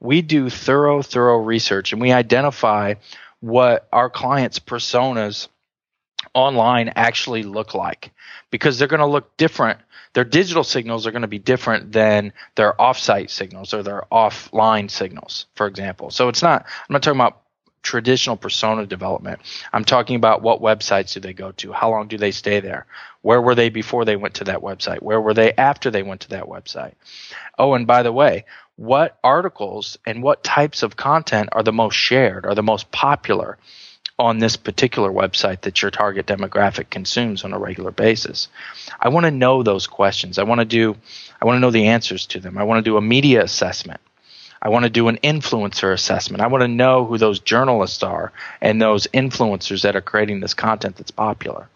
we 0.00 0.22
do 0.22 0.50
thorough, 0.50 1.02
thorough 1.02 1.38
research 1.38 1.92
and 1.92 2.00
we 2.00 2.12
identify 2.12 2.94
what 3.40 3.88
our 3.92 4.10
clients' 4.10 4.58
personas 4.58 5.48
online 6.34 6.92
actually 6.96 7.42
look 7.42 7.74
like 7.74 8.12
because 8.50 8.78
they're 8.78 8.88
going 8.88 9.00
to 9.00 9.06
look 9.06 9.36
different. 9.36 9.78
Their 10.14 10.24
digital 10.24 10.64
signals 10.64 11.06
are 11.06 11.10
going 11.10 11.22
to 11.22 11.28
be 11.28 11.38
different 11.38 11.92
than 11.92 12.32
their 12.54 12.74
offsite 12.74 13.30
signals 13.30 13.72
or 13.72 13.82
their 13.82 14.04
offline 14.12 14.90
signals 14.90 15.46
for 15.54 15.66
example. 15.66 16.10
So 16.10 16.28
it's 16.28 16.42
not 16.42 16.66
i'm 16.66 16.92
not 16.92 17.02
talking 17.02 17.20
about 17.20 17.41
traditional 17.82 18.36
persona 18.36 18.86
development 18.86 19.40
i'm 19.72 19.84
talking 19.84 20.16
about 20.16 20.42
what 20.42 20.60
websites 20.60 21.14
do 21.14 21.20
they 21.20 21.32
go 21.32 21.52
to 21.52 21.72
how 21.72 21.90
long 21.90 22.08
do 22.08 22.16
they 22.16 22.30
stay 22.30 22.60
there 22.60 22.86
where 23.22 23.40
were 23.40 23.54
they 23.54 23.68
before 23.68 24.04
they 24.04 24.16
went 24.16 24.34
to 24.34 24.44
that 24.44 24.60
website 24.60 25.02
where 25.02 25.20
were 25.20 25.34
they 25.34 25.52
after 25.52 25.90
they 25.90 26.02
went 26.02 26.20
to 26.20 26.30
that 26.30 26.44
website 26.44 26.94
oh 27.58 27.74
and 27.74 27.86
by 27.86 28.02
the 28.02 28.12
way 28.12 28.44
what 28.76 29.18
articles 29.22 29.98
and 30.06 30.22
what 30.22 30.42
types 30.42 30.82
of 30.82 30.96
content 30.96 31.48
are 31.52 31.62
the 31.62 31.72
most 31.72 31.94
shared 31.94 32.46
are 32.46 32.54
the 32.54 32.62
most 32.62 32.90
popular 32.92 33.58
on 34.18 34.38
this 34.38 34.56
particular 34.56 35.10
website 35.10 35.62
that 35.62 35.82
your 35.82 35.90
target 35.90 36.26
demographic 36.26 36.90
consumes 36.90 37.44
on 37.44 37.52
a 37.52 37.58
regular 37.58 37.90
basis. 37.90 38.48
I 39.00 39.08
want 39.08 39.24
to 39.24 39.30
know 39.30 39.62
those 39.62 39.86
questions. 39.86 40.38
I 40.38 40.44
want 40.44 40.60
to 40.60 40.64
do 40.64 40.96
I 41.40 41.44
want 41.44 41.56
to 41.56 41.60
know 41.60 41.70
the 41.70 41.88
answers 41.88 42.26
to 42.26 42.40
them. 42.40 42.56
I 42.56 42.62
want 42.62 42.84
to 42.84 42.88
do 42.88 42.96
a 42.96 43.02
media 43.02 43.42
assessment. 43.42 44.00
I 44.62 44.68
want 44.68 44.84
to 44.84 44.90
do 44.90 45.08
an 45.08 45.18
influencer 45.24 45.92
assessment. 45.92 46.40
I 46.40 46.46
want 46.46 46.62
to 46.62 46.68
know 46.68 47.04
who 47.04 47.18
those 47.18 47.40
journalists 47.40 48.04
are 48.04 48.32
and 48.60 48.80
those 48.80 49.08
influencers 49.08 49.82
that 49.82 49.96
are 49.96 50.00
creating 50.00 50.38
this 50.38 50.54
content 50.54 50.96
that's 50.96 51.10
popular. 51.10 51.68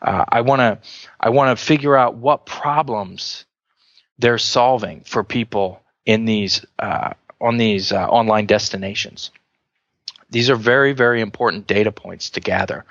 Uh, 0.00 0.24
I 0.28 0.42
want 0.42 0.60
to 0.60 0.78
I 1.18 1.30
want 1.30 1.56
to 1.56 1.64
figure 1.64 1.96
out 1.96 2.14
what 2.14 2.46
problems 2.46 3.44
they're 4.18 4.38
solving 4.38 5.00
for 5.00 5.24
people 5.24 5.82
in 6.06 6.24
these 6.24 6.64
uh, 6.78 7.14
on 7.40 7.56
these 7.56 7.90
uh, 7.92 8.06
online 8.06 8.46
destinations. 8.46 9.32
These 10.30 10.48
are 10.48 10.56
very, 10.56 10.92
very 10.92 11.20
important 11.20 11.66
data 11.66 11.92
points 11.92 12.30
to 12.30 12.40
gather. 12.40 12.84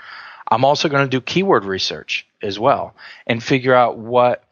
I'm 0.48 0.66
also 0.66 0.90
going 0.90 1.06
to 1.06 1.10
do 1.10 1.22
keyword 1.22 1.64
research 1.64 2.28
as 2.42 2.60
well 2.60 2.94
and 3.26 3.42
figure 3.42 3.74
out 3.74 3.98
what 3.98 4.44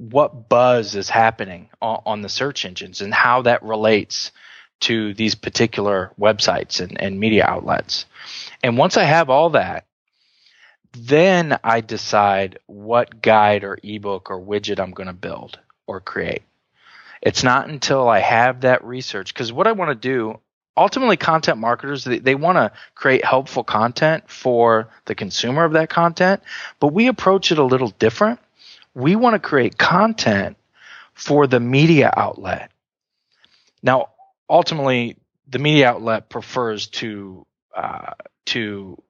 what 0.00 0.48
buzz 0.48 0.96
is 0.96 1.10
happening 1.10 1.68
on, 1.82 2.02
on 2.06 2.22
the 2.22 2.28
search 2.28 2.64
engines 2.64 3.02
and 3.02 3.12
how 3.12 3.42
that 3.42 3.62
relates 3.62 4.32
to 4.80 5.12
these 5.12 5.34
particular 5.34 6.10
websites 6.18 6.80
and, 6.80 6.98
and 6.98 7.20
media 7.20 7.44
outlets. 7.46 8.06
And 8.62 8.78
once 8.78 8.96
I 8.96 9.04
have 9.04 9.28
all 9.28 9.50
that, 9.50 9.84
then 10.92 11.58
I 11.62 11.82
decide 11.82 12.58
what 12.66 13.20
guide 13.20 13.62
or 13.62 13.78
ebook 13.82 14.30
or 14.30 14.40
widget 14.40 14.80
I'm 14.80 14.92
going 14.92 15.06
to 15.06 15.12
build 15.12 15.58
or 15.86 16.00
create. 16.00 16.42
It's 17.20 17.44
not 17.44 17.68
until 17.68 18.08
I 18.08 18.20
have 18.20 18.62
that 18.62 18.82
research 18.82 19.34
because 19.34 19.52
what 19.52 19.66
I 19.66 19.72
want 19.72 19.90
to 19.90 19.94
do 19.94 20.40
ultimately 20.76 21.18
content 21.18 21.58
marketers 21.58 22.04
they, 22.04 22.20
they 22.20 22.34
want 22.34 22.56
to 22.56 22.72
create 22.94 23.22
helpful 23.22 23.64
content 23.64 24.30
for 24.30 24.88
the 25.04 25.14
consumer 25.14 25.64
of 25.64 25.72
that 25.72 25.90
content 25.90 26.40
but 26.78 26.94
we 26.94 27.08
approach 27.08 27.52
it 27.52 27.58
a 27.58 27.64
little 27.64 27.90
different 27.98 28.38
we 28.94 29.16
want 29.16 29.34
to 29.34 29.38
create 29.38 29.78
content 29.78 30.56
for 31.14 31.46
the 31.46 31.60
media 31.60 32.12
outlet 32.16 32.70
now 33.82 34.08
ultimately 34.48 35.16
the 35.48 35.58
media 35.58 35.88
outlet 35.88 36.28
prefers 36.28 36.86
to 36.86 37.46
uh, 37.76 38.12
to 38.46 39.00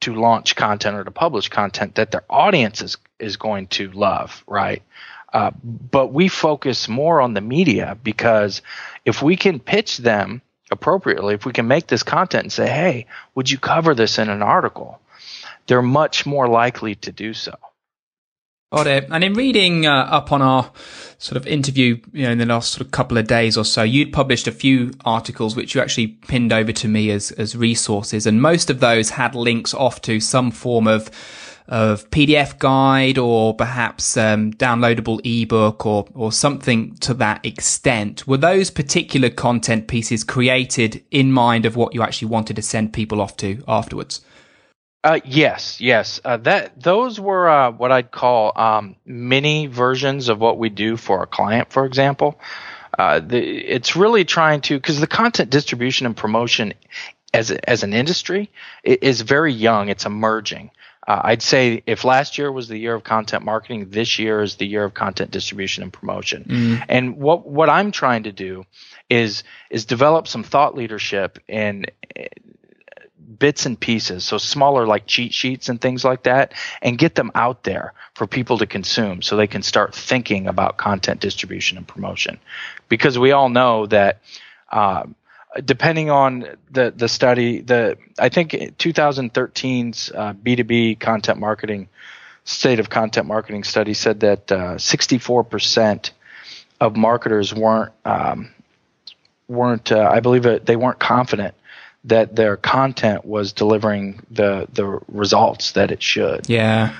to 0.00 0.14
launch 0.14 0.54
content 0.54 0.96
or 0.96 1.04
to 1.04 1.10
publish 1.10 1.48
content 1.48 1.96
that 1.96 2.10
their 2.10 2.24
audience 2.30 2.82
is 2.82 2.96
is 3.18 3.36
going 3.36 3.66
to 3.66 3.90
love 3.90 4.44
right 4.46 4.82
uh, 5.32 5.50
but 5.62 6.12
we 6.12 6.28
focus 6.28 6.88
more 6.88 7.20
on 7.20 7.34
the 7.34 7.40
media 7.40 7.98
because 8.02 8.62
if 9.04 9.22
we 9.22 9.36
can 9.36 9.60
pitch 9.60 9.98
them 9.98 10.40
appropriately, 10.70 11.34
if 11.34 11.44
we 11.44 11.52
can 11.52 11.68
make 11.68 11.86
this 11.86 12.02
content 12.02 12.44
and 12.44 12.52
say, 12.52 12.68
hey, 12.68 13.06
would 13.34 13.50
you 13.50 13.58
cover 13.58 13.94
this 13.94 14.18
in 14.18 14.28
an 14.28 14.42
article? 14.42 15.00
They're 15.66 15.82
much 15.82 16.24
more 16.24 16.48
likely 16.48 16.94
to 16.96 17.12
do 17.12 17.34
so. 17.34 17.54
It. 18.70 19.08
And 19.10 19.24
in 19.24 19.32
reading 19.32 19.86
uh, 19.86 19.94
up 20.10 20.30
on 20.30 20.42
our 20.42 20.70
sort 21.16 21.38
of 21.38 21.46
interview, 21.46 21.98
you 22.12 22.24
know, 22.24 22.32
in 22.32 22.38
the 22.38 22.44
last 22.44 22.70
sort 22.72 22.82
of 22.82 22.90
couple 22.90 23.16
of 23.16 23.26
days 23.26 23.56
or 23.56 23.64
so, 23.64 23.82
you'd 23.82 24.12
published 24.12 24.46
a 24.46 24.52
few 24.52 24.92
articles 25.06 25.56
which 25.56 25.74
you 25.74 25.80
actually 25.80 26.08
pinned 26.08 26.52
over 26.52 26.70
to 26.72 26.86
me 26.86 27.10
as 27.10 27.30
as 27.32 27.56
resources, 27.56 28.26
and 28.26 28.42
most 28.42 28.68
of 28.68 28.80
those 28.80 29.08
had 29.08 29.34
links 29.34 29.72
off 29.72 30.02
to 30.02 30.20
some 30.20 30.50
form 30.50 30.86
of 30.86 31.10
of 31.66 32.08
PDF 32.10 32.58
guide 32.58 33.16
or 33.16 33.54
perhaps 33.54 34.18
um, 34.18 34.52
downloadable 34.52 35.18
ebook 35.24 35.86
or 35.86 36.06
or 36.14 36.30
something 36.30 36.94
to 36.96 37.14
that 37.14 37.44
extent. 37.46 38.26
Were 38.26 38.36
those 38.36 38.68
particular 38.70 39.30
content 39.30 39.88
pieces 39.88 40.24
created 40.24 41.02
in 41.10 41.32
mind 41.32 41.64
of 41.64 41.74
what 41.74 41.94
you 41.94 42.02
actually 42.02 42.28
wanted 42.28 42.56
to 42.56 42.62
send 42.62 42.92
people 42.92 43.22
off 43.22 43.34
to 43.38 43.64
afterwards? 43.66 44.20
Uh, 45.08 45.20
yes, 45.24 45.80
yes. 45.80 46.20
Uh, 46.22 46.36
that 46.36 46.78
those 46.78 47.18
were 47.18 47.48
uh, 47.48 47.70
what 47.70 47.90
I'd 47.90 48.10
call 48.10 48.52
um, 48.56 48.94
mini 49.06 49.66
versions 49.66 50.28
of 50.28 50.38
what 50.38 50.58
we 50.58 50.68
do 50.68 50.98
for 50.98 51.22
a 51.22 51.26
client, 51.26 51.72
for 51.72 51.86
example. 51.86 52.38
Uh, 52.98 53.18
the, 53.20 53.38
it's 53.38 53.96
really 53.96 54.26
trying 54.26 54.60
to 54.60 54.76
because 54.76 55.00
the 55.00 55.06
content 55.06 55.48
distribution 55.48 56.04
and 56.04 56.14
promotion 56.14 56.74
as 57.32 57.50
as 57.50 57.84
an 57.84 57.94
industry 57.94 58.50
is 58.84 59.22
very 59.22 59.54
young. 59.54 59.88
It's 59.88 60.04
emerging. 60.04 60.72
Uh, 61.06 61.22
I'd 61.24 61.40
say 61.40 61.82
if 61.86 62.04
last 62.04 62.36
year 62.36 62.52
was 62.52 62.68
the 62.68 62.76
year 62.76 62.94
of 62.94 63.02
content 63.02 63.42
marketing, 63.42 63.88
this 63.88 64.18
year 64.18 64.42
is 64.42 64.56
the 64.56 64.66
year 64.66 64.84
of 64.84 64.92
content 64.92 65.30
distribution 65.30 65.84
and 65.84 65.90
promotion. 65.90 66.44
Mm. 66.44 66.84
And 66.86 67.16
what 67.16 67.48
what 67.48 67.70
I'm 67.70 67.92
trying 67.92 68.24
to 68.24 68.32
do 68.32 68.66
is 69.08 69.42
is 69.70 69.86
develop 69.86 70.28
some 70.28 70.42
thought 70.42 70.74
leadership 70.74 71.38
in 71.48 71.86
uh, 72.14 72.24
bits 73.38 73.66
and 73.66 73.78
pieces, 73.78 74.24
so 74.24 74.38
smaller 74.38 74.86
like 74.86 75.06
cheat 75.06 75.32
sheets 75.32 75.68
and 75.68 75.80
things 75.80 76.04
like 76.04 76.24
that, 76.24 76.54
and 76.82 76.98
get 76.98 77.14
them 77.14 77.30
out 77.34 77.62
there 77.64 77.92
for 78.14 78.26
people 78.26 78.58
to 78.58 78.66
consume 78.66 79.22
so 79.22 79.36
they 79.36 79.46
can 79.46 79.62
start 79.62 79.94
thinking 79.94 80.46
about 80.46 80.76
content 80.76 81.20
distribution 81.20 81.78
and 81.78 81.86
promotion. 81.86 82.38
Because 82.88 83.18
we 83.18 83.32
all 83.32 83.48
know 83.48 83.86
that 83.86 84.20
uh, 84.70 85.04
depending 85.64 86.10
on 86.10 86.56
the 86.70 86.92
the 86.94 87.08
study, 87.08 87.60
the 87.60 87.96
I 88.18 88.28
think 88.28 88.52
2013's 88.52 90.12
uh, 90.14 90.32
B2B 90.34 91.00
content 91.00 91.38
marketing 91.38 91.88
state 92.44 92.80
of 92.80 92.88
content 92.88 93.26
marketing 93.26 93.62
study 93.62 93.92
said 93.92 94.20
that 94.20 94.50
uh, 94.50 94.74
64% 94.76 96.10
of 96.80 96.96
marketers 96.96 97.54
weren't 97.54 97.92
um, 98.04 98.50
weren't 99.48 99.92
uh, 99.92 100.08
I 100.10 100.20
believe 100.20 100.46
it, 100.46 100.66
they 100.66 100.76
weren't 100.76 100.98
confident 100.98 101.54
that 102.04 102.36
their 102.36 102.56
content 102.56 103.24
was 103.24 103.52
delivering 103.52 104.20
the 104.30 104.66
the 104.72 105.00
results 105.08 105.72
that 105.72 105.90
it 105.90 106.02
should. 106.02 106.48
Yeah. 106.48 106.94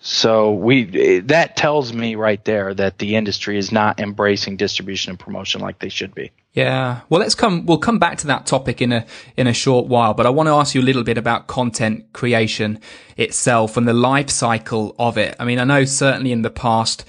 So 0.00 0.52
we 0.52 1.20
that 1.20 1.56
tells 1.56 1.92
me 1.92 2.14
right 2.14 2.42
there 2.44 2.72
that 2.74 2.98
the 2.98 3.16
industry 3.16 3.58
is 3.58 3.70
not 3.70 4.00
embracing 4.00 4.56
distribution 4.56 5.10
and 5.10 5.18
promotion 5.18 5.60
like 5.60 5.78
they 5.78 5.90
should 5.90 6.14
be. 6.14 6.32
Yeah. 6.52 7.02
Well, 7.08 7.20
let's 7.20 7.36
come, 7.36 7.64
we'll 7.64 7.78
come 7.78 8.00
back 8.00 8.18
to 8.18 8.26
that 8.26 8.44
topic 8.44 8.82
in 8.82 8.92
a, 8.92 9.06
in 9.36 9.46
a 9.46 9.52
short 9.52 9.86
while, 9.86 10.14
but 10.14 10.26
I 10.26 10.30
want 10.30 10.48
to 10.48 10.52
ask 10.52 10.74
you 10.74 10.80
a 10.80 10.82
little 10.82 11.04
bit 11.04 11.16
about 11.16 11.46
content 11.46 12.12
creation 12.12 12.80
itself 13.16 13.76
and 13.76 13.86
the 13.86 13.92
life 13.92 14.30
cycle 14.30 14.96
of 14.98 15.16
it. 15.16 15.36
I 15.38 15.44
mean, 15.44 15.60
I 15.60 15.64
know 15.64 15.84
certainly 15.84 16.32
in 16.32 16.42
the 16.42 16.50
past, 16.50 17.04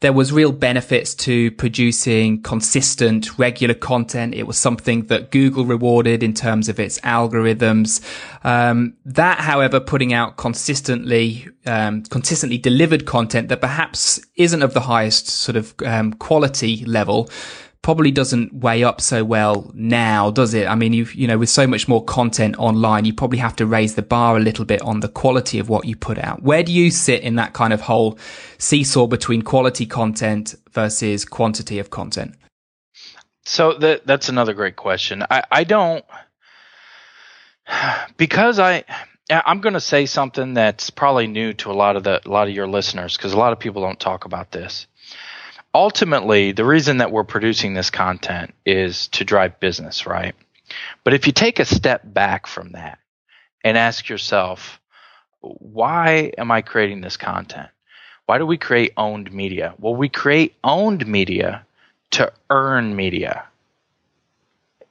there 0.00 0.12
was 0.14 0.32
real 0.32 0.50
benefits 0.50 1.14
to 1.14 1.50
producing 1.52 2.42
consistent, 2.42 3.38
regular 3.38 3.74
content. 3.74 4.34
It 4.34 4.46
was 4.46 4.56
something 4.56 5.06
that 5.06 5.30
Google 5.30 5.66
rewarded 5.66 6.22
in 6.22 6.32
terms 6.32 6.70
of 6.70 6.80
its 6.80 6.98
algorithms. 7.00 8.00
Um, 8.42 8.94
that, 9.04 9.40
however, 9.40 9.78
putting 9.78 10.14
out 10.14 10.38
consistently, 10.38 11.48
um, 11.66 12.02
consistently 12.04 12.56
delivered 12.56 13.04
content 13.04 13.50
that 13.50 13.60
perhaps 13.60 14.18
isn't 14.36 14.62
of 14.62 14.72
the 14.72 14.80
highest 14.80 15.28
sort 15.28 15.56
of 15.56 15.74
um, 15.84 16.14
quality 16.14 16.84
level 16.86 17.28
probably 17.82 18.10
doesn't 18.10 18.52
weigh 18.52 18.84
up 18.84 19.00
so 19.00 19.24
well 19.24 19.70
now, 19.74 20.30
does 20.30 20.54
it? 20.54 20.66
I 20.66 20.74
mean, 20.74 20.92
you 20.92 21.06
you 21.14 21.26
know, 21.26 21.38
with 21.38 21.48
so 21.48 21.66
much 21.66 21.88
more 21.88 22.04
content 22.04 22.58
online, 22.58 23.04
you 23.04 23.14
probably 23.14 23.38
have 23.38 23.56
to 23.56 23.66
raise 23.66 23.94
the 23.94 24.02
bar 24.02 24.36
a 24.36 24.40
little 24.40 24.64
bit 24.64 24.82
on 24.82 25.00
the 25.00 25.08
quality 25.08 25.58
of 25.58 25.68
what 25.68 25.86
you 25.86 25.96
put 25.96 26.18
out. 26.18 26.42
Where 26.42 26.62
do 26.62 26.72
you 26.72 26.90
sit 26.90 27.22
in 27.22 27.36
that 27.36 27.52
kind 27.52 27.72
of 27.72 27.82
whole 27.82 28.18
seesaw 28.58 29.06
between 29.06 29.42
quality 29.42 29.86
content 29.86 30.54
versus 30.72 31.24
quantity 31.24 31.78
of 31.78 31.90
content? 31.90 32.34
So 33.44 33.72
that 33.74 34.06
that's 34.06 34.28
another 34.28 34.52
great 34.52 34.76
question. 34.76 35.24
I, 35.30 35.42
I 35.50 35.64
don't 35.64 36.04
because 38.16 38.58
I 38.58 38.84
I'm 39.30 39.60
going 39.60 39.74
to 39.74 39.80
say 39.80 40.06
something 40.06 40.54
that's 40.54 40.90
probably 40.90 41.28
new 41.28 41.52
to 41.54 41.70
a 41.70 41.72
lot 41.72 41.96
of 41.96 42.04
the 42.04 42.20
a 42.26 42.30
lot 42.30 42.48
of 42.48 42.54
your 42.54 42.66
listeners 42.66 43.16
because 43.16 43.32
a 43.32 43.38
lot 43.38 43.52
of 43.52 43.58
people 43.58 43.82
don't 43.82 43.98
talk 43.98 44.24
about 44.24 44.50
this 44.50 44.86
ultimately, 45.74 46.52
the 46.52 46.64
reason 46.64 46.98
that 46.98 47.12
we're 47.12 47.24
producing 47.24 47.74
this 47.74 47.90
content 47.90 48.54
is 48.64 49.08
to 49.08 49.24
drive 49.24 49.60
business, 49.60 50.06
right? 50.06 50.34
But 51.04 51.14
if 51.14 51.26
you 51.26 51.32
take 51.32 51.58
a 51.58 51.64
step 51.64 52.02
back 52.04 52.46
from 52.46 52.72
that 52.72 52.98
and 53.64 53.76
ask 53.76 54.08
yourself, 54.08 54.80
why 55.40 56.32
am 56.38 56.50
I 56.50 56.62
creating 56.62 57.00
this 57.00 57.16
content? 57.16 57.68
Why 58.26 58.38
do 58.38 58.46
we 58.46 58.58
create 58.58 58.92
owned 58.96 59.32
media? 59.32 59.74
Well, 59.78 59.96
we 59.96 60.08
create 60.08 60.54
owned 60.62 61.06
media 61.06 61.66
to 62.12 62.32
earn 62.48 62.94
media. 62.94 63.44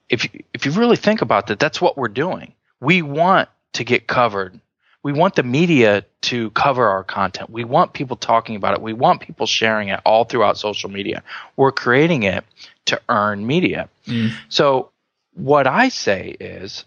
If 0.09 0.24
you, 0.24 0.43
if 0.53 0.65
you 0.65 0.71
really 0.71 0.98
think 0.98 1.21
about 1.21 1.48
that, 1.48 1.59
that's 1.59 1.79
what 1.79 1.98
we're 1.98 2.07
doing. 2.07 2.53
We 2.81 3.01
want 3.01 3.50
to 3.74 3.83
get 3.83 4.07
covered 4.07 4.59
we 5.01 5.13
want 5.13 5.36
the 5.36 5.44
media 5.44 6.06
to 6.22 6.50
cover 6.51 6.88
our 6.88 7.03
content. 7.03 7.50
We 7.50 7.63
want 7.63 7.94
people 7.94 8.18
talking 8.18 8.56
about 8.56 8.74
it. 8.74 8.82
We 8.82 8.94
want 8.94 9.22
people 9.22 9.46
sharing 9.46 9.89
it 9.89 10.01
all 10.06 10.25
throughout 10.25 10.58
social 10.58 10.89
media. 10.89 11.24
We're 11.56 11.72
creating 11.72 12.24
it 12.24 12.44
to 12.88 13.01
earn 13.08 13.46
media. 13.46 13.89
Mm. 14.06 14.32
So 14.50 14.91
what 15.34 15.68
I 15.68 15.89
say 15.89 16.36
is 16.39 16.86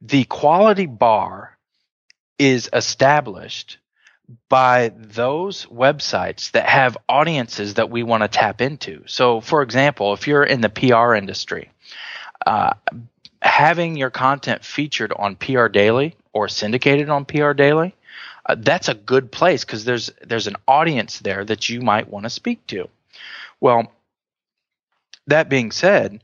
the 0.00 0.24
quality 0.24 0.86
bar 0.86 1.56
is 2.38 2.70
established 2.72 3.78
by 4.48 4.92
those 4.96 5.66
websites 5.66 6.52
that 6.52 6.68
have 6.68 6.96
audiences 7.08 7.74
that 7.74 7.90
we 7.90 8.02
want 8.02 8.22
to 8.22 8.28
tap 8.28 8.60
into. 8.60 9.02
So, 9.06 9.40
for 9.40 9.62
example, 9.62 10.12
if 10.14 10.26
you're 10.26 10.44
in 10.44 10.60
the 10.60 10.68
PR 10.68 11.14
industry, 11.14 11.70
uh, 12.46 12.74
having 13.42 13.96
your 13.96 14.10
content 14.10 14.64
featured 14.64 15.12
on 15.14 15.36
PR 15.36 15.66
Daily 15.66 16.16
or 16.32 16.48
syndicated 16.48 17.08
on 17.08 17.24
PR 17.24 17.52
Daily, 17.52 17.94
uh, 18.46 18.56
that's 18.58 18.88
a 18.88 18.94
good 18.94 19.30
place 19.30 19.64
because 19.64 19.84
there's 19.84 20.10
there's 20.22 20.46
an 20.46 20.56
audience 20.66 21.20
there 21.20 21.44
that 21.44 21.68
you 21.68 21.80
might 21.80 22.08
want 22.08 22.24
to 22.24 22.30
speak 22.30 22.66
to. 22.68 22.88
Well, 23.60 23.92
that 25.26 25.48
being 25.48 25.70
said, 25.70 26.22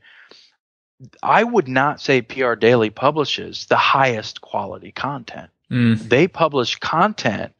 I 1.23 1.43
would 1.43 1.67
not 1.67 2.01
say 2.01 2.21
PR 2.21 2.55
Daily 2.55 2.89
publishes 2.89 3.65
the 3.65 3.77
highest 3.77 4.41
quality 4.41 4.91
content. 4.91 5.49
Mm. 5.71 6.09
They 6.09 6.27
publish 6.27 6.75
content 6.75 7.53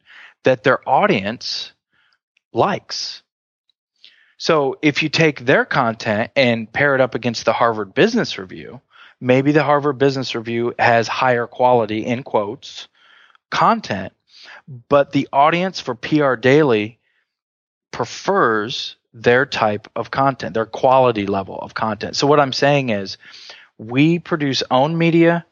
that 0.44 0.62
their 0.62 0.86
audience 0.88 1.72
likes. 2.52 3.22
So 4.36 4.78
if 4.82 5.02
you 5.02 5.08
take 5.08 5.44
their 5.44 5.64
content 5.64 6.30
and 6.34 6.70
pair 6.70 6.94
it 6.94 7.00
up 7.00 7.14
against 7.14 7.44
the 7.44 7.52
Harvard 7.52 7.94
Business 7.94 8.38
Review, 8.38 8.80
maybe 9.20 9.52
the 9.52 9.62
Harvard 9.62 9.98
Business 9.98 10.34
Review 10.34 10.74
has 10.78 11.08
higher 11.08 11.46
quality, 11.46 12.04
in 12.06 12.22
quotes, 12.22 12.88
content, 13.50 14.12
but 14.88 15.12
the 15.12 15.28
audience 15.32 15.80
for 15.80 15.94
PR 15.94 16.34
Daily 16.34 16.98
prefers 17.90 18.96
their 19.12 19.44
type 19.44 19.88
of 19.96 20.10
content, 20.10 20.54
their 20.54 20.66
quality 20.66 21.26
level 21.26 21.58
of 21.58 21.74
content. 21.74 22.16
So 22.16 22.26
what 22.26 22.40
I'm 22.40 22.52
saying 22.52 22.90
is 22.90 23.18
we 23.78 24.18
produce 24.18 24.62
own 24.70 24.96
media 24.96 25.44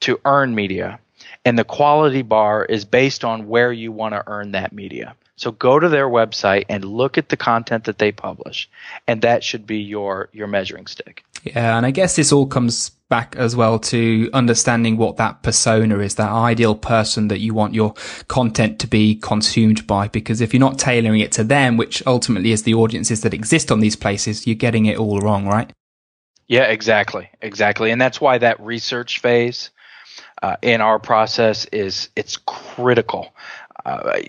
to 0.00 0.20
earn 0.24 0.54
media 0.54 1.00
and 1.44 1.58
the 1.58 1.64
quality 1.64 2.22
bar 2.22 2.64
is 2.64 2.84
based 2.84 3.24
on 3.24 3.48
where 3.48 3.72
you 3.72 3.92
want 3.92 4.14
to 4.14 4.22
earn 4.26 4.52
that 4.52 4.72
media. 4.72 5.14
So 5.36 5.52
go 5.52 5.78
to 5.78 5.88
their 5.88 6.08
website 6.08 6.66
and 6.68 6.84
look 6.84 7.16
at 7.16 7.28
the 7.28 7.36
content 7.36 7.84
that 7.84 7.98
they 7.98 8.12
publish 8.12 8.68
and 9.06 9.22
that 9.22 9.44
should 9.44 9.66
be 9.66 9.78
your 9.78 10.28
your 10.32 10.48
measuring 10.48 10.86
stick. 10.86 11.24
Yeah, 11.44 11.76
and 11.76 11.86
I 11.86 11.90
guess 11.90 12.16
this 12.16 12.32
all 12.32 12.46
comes 12.46 12.90
back 13.08 13.36
as 13.36 13.56
well 13.56 13.78
to 13.78 14.28
understanding 14.32 14.96
what 14.96 15.16
that 15.16 15.42
persona 15.42 15.98
is, 16.00 16.16
that 16.16 16.30
ideal 16.30 16.74
person 16.74 17.28
that 17.28 17.38
you 17.38 17.54
want 17.54 17.74
your 17.74 17.94
content 18.28 18.78
to 18.80 18.86
be 18.86 19.14
consumed 19.14 19.86
by. 19.86 20.08
Because 20.08 20.40
if 20.40 20.52
you're 20.52 20.60
not 20.60 20.78
tailoring 20.78 21.20
it 21.20 21.32
to 21.32 21.44
them, 21.44 21.76
which 21.76 22.02
ultimately 22.06 22.52
is 22.52 22.64
the 22.64 22.74
audiences 22.74 23.22
that 23.22 23.34
exist 23.34 23.72
on 23.72 23.80
these 23.80 23.96
places, 23.96 24.46
you're 24.46 24.56
getting 24.56 24.86
it 24.86 24.98
all 24.98 25.20
wrong, 25.20 25.46
right? 25.46 25.72
Yeah, 26.48 26.64
exactly. 26.64 27.30
Exactly. 27.40 27.90
And 27.90 28.00
that's 28.00 28.20
why 28.20 28.38
that 28.38 28.60
research 28.60 29.20
phase 29.20 29.70
uh, 30.42 30.56
in 30.62 30.80
our 30.80 30.98
process 30.98 31.66
is 31.66 32.08
it's 32.16 32.36
critical. 32.36 33.34
Uh, 33.84 34.20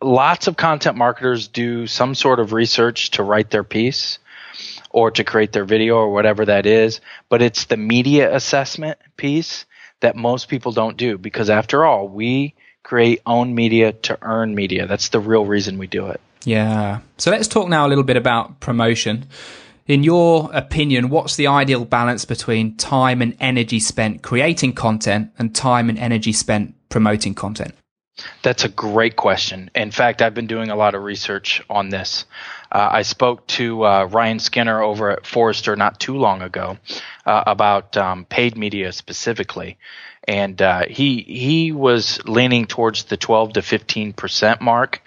lots 0.00 0.46
of 0.46 0.56
content 0.56 0.96
marketers 0.96 1.48
do 1.48 1.86
some 1.86 2.14
sort 2.14 2.40
of 2.40 2.52
research 2.52 3.10
to 3.12 3.22
write 3.22 3.50
their 3.50 3.64
piece 3.64 4.18
or 4.96 5.10
to 5.10 5.22
create 5.24 5.52
their 5.52 5.66
video 5.66 5.96
or 5.96 6.10
whatever 6.10 6.46
that 6.46 6.64
is. 6.64 7.02
But 7.28 7.42
it's 7.42 7.66
the 7.66 7.76
media 7.76 8.34
assessment 8.34 8.98
piece 9.18 9.66
that 10.00 10.16
most 10.16 10.48
people 10.48 10.72
don't 10.72 10.96
do 10.96 11.18
because 11.18 11.50
after 11.50 11.84
all, 11.84 12.08
we 12.08 12.54
create 12.82 13.20
own 13.26 13.54
media 13.54 13.92
to 13.92 14.16
earn 14.22 14.54
media. 14.54 14.86
That's 14.86 15.10
the 15.10 15.20
real 15.20 15.44
reason 15.44 15.76
we 15.76 15.86
do 15.86 16.06
it. 16.06 16.18
Yeah. 16.44 17.00
So 17.18 17.30
let's 17.30 17.46
talk 17.46 17.68
now 17.68 17.86
a 17.86 17.90
little 17.90 18.04
bit 18.04 18.16
about 18.16 18.60
promotion. 18.60 19.26
In 19.86 20.02
your 20.02 20.48
opinion, 20.54 21.10
what's 21.10 21.36
the 21.36 21.46
ideal 21.46 21.84
balance 21.84 22.24
between 22.24 22.78
time 22.78 23.20
and 23.20 23.36
energy 23.38 23.80
spent 23.80 24.22
creating 24.22 24.72
content 24.72 25.30
and 25.38 25.54
time 25.54 25.90
and 25.90 25.98
energy 25.98 26.32
spent 26.32 26.74
promoting 26.88 27.34
content? 27.34 27.74
That's 28.42 28.64
a 28.64 28.68
great 28.68 29.16
question. 29.16 29.70
In 29.74 29.90
fact, 29.90 30.22
I've 30.22 30.34
been 30.34 30.46
doing 30.46 30.70
a 30.70 30.76
lot 30.76 30.94
of 30.94 31.02
research 31.02 31.62
on 31.68 31.90
this. 31.90 32.24
Uh, 32.72 32.88
I 32.92 33.02
spoke 33.02 33.46
to 33.48 33.84
uh, 33.84 34.04
Ryan 34.04 34.38
Skinner 34.38 34.82
over 34.82 35.10
at 35.10 35.26
Forrester 35.26 35.76
not 35.76 36.00
too 36.00 36.16
long 36.16 36.42
ago 36.42 36.78
uh, 37.26 37.44
about 37.46 37.96
um, 37.96 38.24
paid 38.24 38.56
media 38.56 38.92
specifically, 38.92 39.78
and 40.26 40.60
uh, 40.62 40.84
he 40.88 41.20
he 41.22 41.72
was 41.72 42.20
leaning 42.24 42.66
towards 42.66 43.04
the 43.04 43.16
12 43.16 43.54
to 43.54 43.62
15 43.62 44.12
percent 44.14 44.60
mark. 44.60 45.02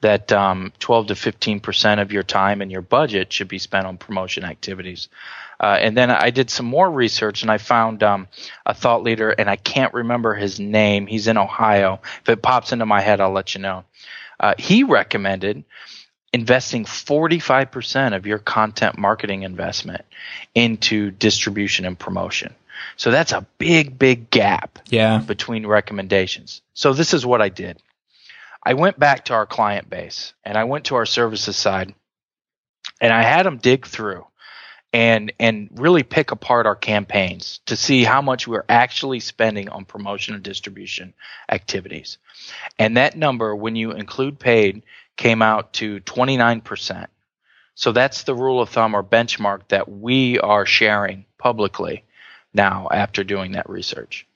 That 0.00 0.32
um, 0.32 0.72
12 0.80 1.08
to 1.08 1.14
15 1.14 1.60
percent 1.60 2.00
of 2.00 2.12
your 2.12 2.22
time 2.22 2.60
and 2.60 2.70
your 2.70 2.82
budget 2.82 3.32
should 3.32 3.48
be 3.48 3.58
spent 3.58 3.86
on 3.86 3.96
promotion 3.96 4.44
activities. 4.44 5.08
Uh, 5.60 5.78
and 5.80 5.96
then 5.96 6.10
I 6.10 6.30
did 6.30 6.50
some 6.50 6.66
more 6.66 6.90
research 6.90 7.42
and 7.42 7.50
I 7.50 7.58
found 7.58 8.02
um, 8.02 8.28
a 8.66 8.74
thought 8.74 9.02
leader, 9.02 9.30
and 9.30 9.48
I 9.48 9.56
can't 9.56 9.94
remember 9.94 10.34
his 10.34 10.58
name. 10.58 11.06
He's 11.06 11.28
in 11.28 11.38
Ohio. 11.38 12.00
If 12.22 12.28
it 12.28 12.42
pops 12.42 12.72
into 12.72 12.86
my 12.86 13.00
head, 13.00 13.20
I'll 13.20 13.32
let 13.32 13.54
you 13.54 13.60
know. 13.60 13.84
Uh, 14.38 14.54
he 14.58 14.82
recommended 14.82 15.64
investing 16.32 16.84
45% 16.84 18.16
of 18.16 18.26
your 18.26 18.38
content 18.38 18.98
marketing 18.98 19.44
investment 19.44 20.04
into 20.54 21.12
distribution 21.12 21.84
and 21.84 21.96
promotion. 21.96 22.52
So 22.96 23.12
that's 23.12 23.30
a 23.30 23.46
big, 23.58 23.98
big 23.98 24.30
gap 24.30 24.80
yeah. 24.88 25.18
between 25.18 25.64
recommendations. 25.64 26.60
So 26.74 26.92
this 26.92 27.14
is 27.14 27.24
what 27.24 27.40
I 27.40 27.50
did. 27.50 27.80
I 28.64 28.74
went 28.74 28.98
back 28.98 29.26
to 29.26 29.34
our 29.34 29.46
client 29.46 29.88
base 29.88 30.34
and 30.44 30.58
I 30.58 30.64
went 30.64 30.86
to 30.86 30.96
our 30.96 31.06
services 31.06 31.56
side 31.56 31.94
and 33.00 33.12
I 33.12 33.22
had 33.22 33.46
them 33.46 33.58
dig 33.58 33.86
through 33.86 34.26
and 34.94 35.32
and 35.40 35.68
really 35.74 36.04
pick 36.04 36.30
apart 36.30 36.66
our 36.66 36.76
campaigns 36.76 37.58
to 37.66 37.76
see 37.76 38.04
how 38.04 38.22
much 38.22 38.46
we're 38.46 38.64
actually 38.68 39.18
spending 39.18 39.68
on 39.68 39.84
promotion 39.84 40.36
and 40.36 40.44
distribution 40.44 41.12
activities. 41.50 42.18
And 42.78 42.96
that 42.96 43.16
number, 43.16 43.56
when 43.56 43.74
you 43.74 43.90
include 43.90 44.38
paid, 44.38 44.84
came 45.16 45.42
out 45.42 45.72
to 45.74 45.98
29%. 46.00 47.08
So 47.74 47.90
that's 47.90 48.22
the 48.22 48.36
rule 48.36 48.62
of 48.62 48.68
thumb 48.68 48.94
or 48.94 49.02
benchmark 49.02 49.62
that 49.68 49.90
we 49.90 50.38
are 50.38 50.64
sharing 50.64 51.24
publicly 51.38 52.04
now 52.54 52.86
after 52.88 53.24
doing 53.24 53.52
that 53.52 53.68
research. 53.68 54.28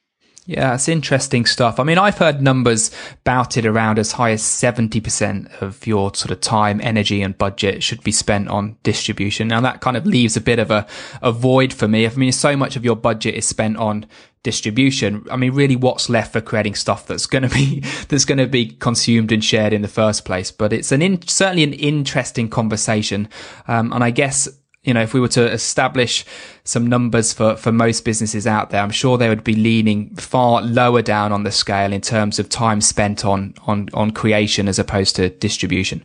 Yeah, 0.48 0.76
it's 0.76 0.88
interesting 0.88 1.44
stuff. 1.44 1.78
I 1.78 1.84
mean, 1.84 1.98
I've 1.98 2.16
heard 2.16 2.40
numbers 2.40 2.90
bouted 3.22 3.66
around 3.66 3.98
as 3.98 4.12
high 4.12 4.30
as 4.30 4.42
70% 4.42 5.60
of 5.60 5.86
your 5.86 6.14
sort 6.14 6.30
of 6.30 6.40
time, 6.40 6.80
energy 6.82 7.20
and 7.20 7.36
budget 7.36 7.82
should 7.82 8.02
be 8.02 8.12
spent 8.12 8.48
on 8.48 8.78
distribution. 8.82 9.46
Now 9.46 9.60
that 9.60 9.82
kind 9.82 9.94
of 9.94 10.06
leaves 10.06 10.38
a 10.38 10.40
bit 10.40 10.58
of 10.58 10.70
a, 10.70 10.86
a 11.20 11.32
void 11.32 11.74
for 11.74 11.86
me. 11.86 12.06
I 12.06 12.14
mean, 12.14 12.32
so 12.32 12.56
much 12.56 12.76
of 12.76 12.84
your 12.86 12.96
budget 12.96 13.34
is 13.34 13.46
spent 13.46 13.76
on 13.76 14.06
distribution. 14.42 15.26
I 15.30 15.36
mean, 15.36 15.52
really 15.52 15.76
what's 15.76 16.08
left 16.08 16.32
for 16.32 16.40
creating 16.40 16.76
stuff 16.76 17.06
that's 17.06 17.26
going 17.26 17.46
to 17.46 17.54
be, 17.54 17.80
that's 18.08 18.24
going 18.24 18.38
to 18.38 18.46
be 18.46 18.68
consumed 18.68 19.32
and 19.32 19.44
shared 19.44 19.74
in 19.74 19.82
the 19.82 19.86
first 19.86 20.24
place. 20.24 20.50
But 20.50 20.72
it's 20.72 20.92
an 20.92 21.02
in, 21.02 21.20
certainly 21.28 21.62
an 21.62 21.74
interesting 21.74 22.48
conversation. 22.48 23.28
Um, 23.66 23.92
and 23.92 24.02
I 24.02 24.08
guess 24.08 24.48
you 24.88 24.94
know, 24.94 25.02
if 25.02 25.12
we 25.12 25.20
were 25.20 25.28
to 25.28 25.52
establish 25.52 26.24
some 26.64 26.86
numbers 26.86 27.34
for, 27.34 27.56
for 27.56 27.70
most 27.70 28.06
businesses 28.06 28.46
out 28.46 28.70
there, 28.70 28.80
I'm 28.80 28.90
sure 28.90 29.18
they 29.18 29.28
would 29.28 29.44
be 29.44 29.54
leaning 29.54 30.08
far 30.16 30.62
lower 30.62 31.02
down 31.02 31.30
on 31.30 31.42
the 31.42 31.52
scale 31.52 31.92
in 31.92 32.00
terms 32.00 32.38
of 32.38 32.48
time 32.48 32.80
spent 32.80 33.22
on, 33.22 33.52
on, 33.66 33.90
on 33.92 34.12
creation 34.12 34.66
as 34.66 34.78
opposed 34.78 35.14
to 35.16 35.28
distribution. 35.28 36.02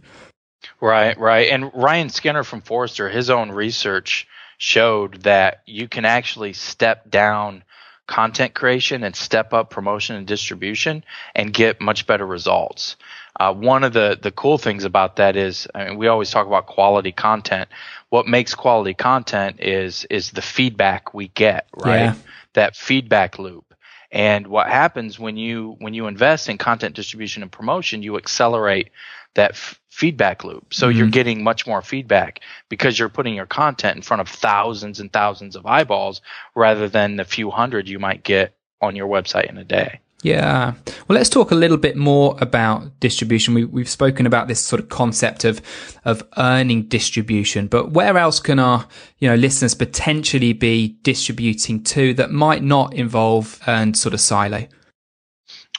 Right, 0.81 1.17
right. 1.17 1.49
And 1.49 1.71
Ryan 1.73 2.09
Skinner 2.09 2.43
from 2.43 2.59
Forrester, 2.59 3.07
his 3.07 3.29
own 3.29 3.53
research 3.53 4.27
showed 4.57 5.21
that 5.21 5.63
you 5.65 5.87
can 5.87 6.03
actually 6.03 6.51
step 6.51 7.09
down 7.09 7.63
content 8.07 8.53
creation 8.53 9.05
and 9.05 9.15
step 9.15 9.53
up 9.53 9.69
promotion 9.69 10.17
and 10.17 10.27
distribution 10.27 11.05
and 11.35 11.53
get 11.53 11.79
much 11.79 12.05
better 12.05 12.27
results. 12.27 12.97
Uh, 13.39 13.53
one 13.53 13.83
of 13.83 13.93
the, 13.93 14.17
the 14.21 14.31
cool 14.31 14.57
things 14.57 14.83
about 14.83 15.15
that 15.15 15.35
is, 15.35 15.67
I 15.73 15.85
mean, 15.85 15.97
we 15.97 16.07
always 16.07 16.29
talk 16.29 16.45
about 16.45 16.67
quality 16.67 17.11
content. 17.11 17.69
What 18.13 18.27
makes 18.27 18.53
quality 18.53 18.93
content 18.93 19.59
is 19.59 20.05
is 20.07 20.29
the 20.29 20.43
feedback 20.43 21.15
we 21.15 21.29
get, 21.29 21.65
right? 21.75 21.95
Yeah. 21.95 22.15
That 22.53 22.75
feedback 22.75 23.39
loop. 23.39 23.73
And 24.11 24.45
what 24.45 24.67
happens 24.67 25.17
when 25.17 25.35
you 25.35 25.77
when 25.79 25.95
you 25.95 26.05
invest 26.05 26.47
in 26.47 26.59
content 26.59 26.95
distribution 26.95 27.41
and 27.41 27.51
promotion, 27.51 28.03
you 28.03 28.17
accelerate 28.17 28.91
that 29.33 29.53
f- 29.53 29.79
feedback 29.89 30.43
loop. 30.43 30.75
So 30.75 30.89
mm-hmm. 30.89 30.99
you're 30.99 31.07
getting 31.07 31.43
much 31.43 31.65
more 31.65 31.81
feedback 31.81 32.41
because 32.69 32.99
you're 32.99 33.09
putting 33.09 33.33
your 33.33 33.47
content 33.47 33.95
in 33.95 34.03
front 34.03 34.21
of 34.21 34.29
thousands 34.29 34.99
and 34.99 35.11
thousands 35.11 35.55
of 35.55 35.65
eyeballs 35.65 36.21
rather 36.53 36.87
than 36.87 37.15
the 37.15 37.25
few 37.25 37.49
hundred 37.49 37.89
you 37.89 37.97
might 37.97 38.21
get 38.21 38.53
on 38.79 38.95
your 38.95 39.07
website 39.07 39.49
in 39.49 39.57
a 39.57 39.63
day. 39.63 40.01
Yeah. 40.23 40.73
Well, 41.07 41.17
let's 41.17 41.29
talk 41.29 41.51
a 41.51 41.55
little 41.55 41.77
bit 41.77 41.97
more 41.97 42.37
about 42.39 42.97
distribution. 43.01 43.53
We, 43.53 43.65
we've 43.65 43.89
spoken 43.89 44.25
about 44.25 44.47
this 44.47 44.61
sort 44.61 44.79
of 44.81 44.87
concept 44.87 45.43
of, 45.43 45.61
of 46.05 46.23
earning 46.37 46.83
distribution, 46.83 47.67
but 47.67 47.91
where 47.91 48.17
else 48.17 48.39
can 48.39 48.57
our, 48.57 48.87
you 49.19 49.27
know, 49.29 49.35
listeners 49.35 49.75
potentially 49.75 50.53
be 50.53 50.97
distributing 51.03 51.83
to 51.83 52.13
that 52.13 52.31
might 52.31 52.63
not 52.63 52.93
involve 52.93 53.59
earned 53.67 53.97
sort 53.97 54.13
of 54.13 54.21
silo? 54.21 54.65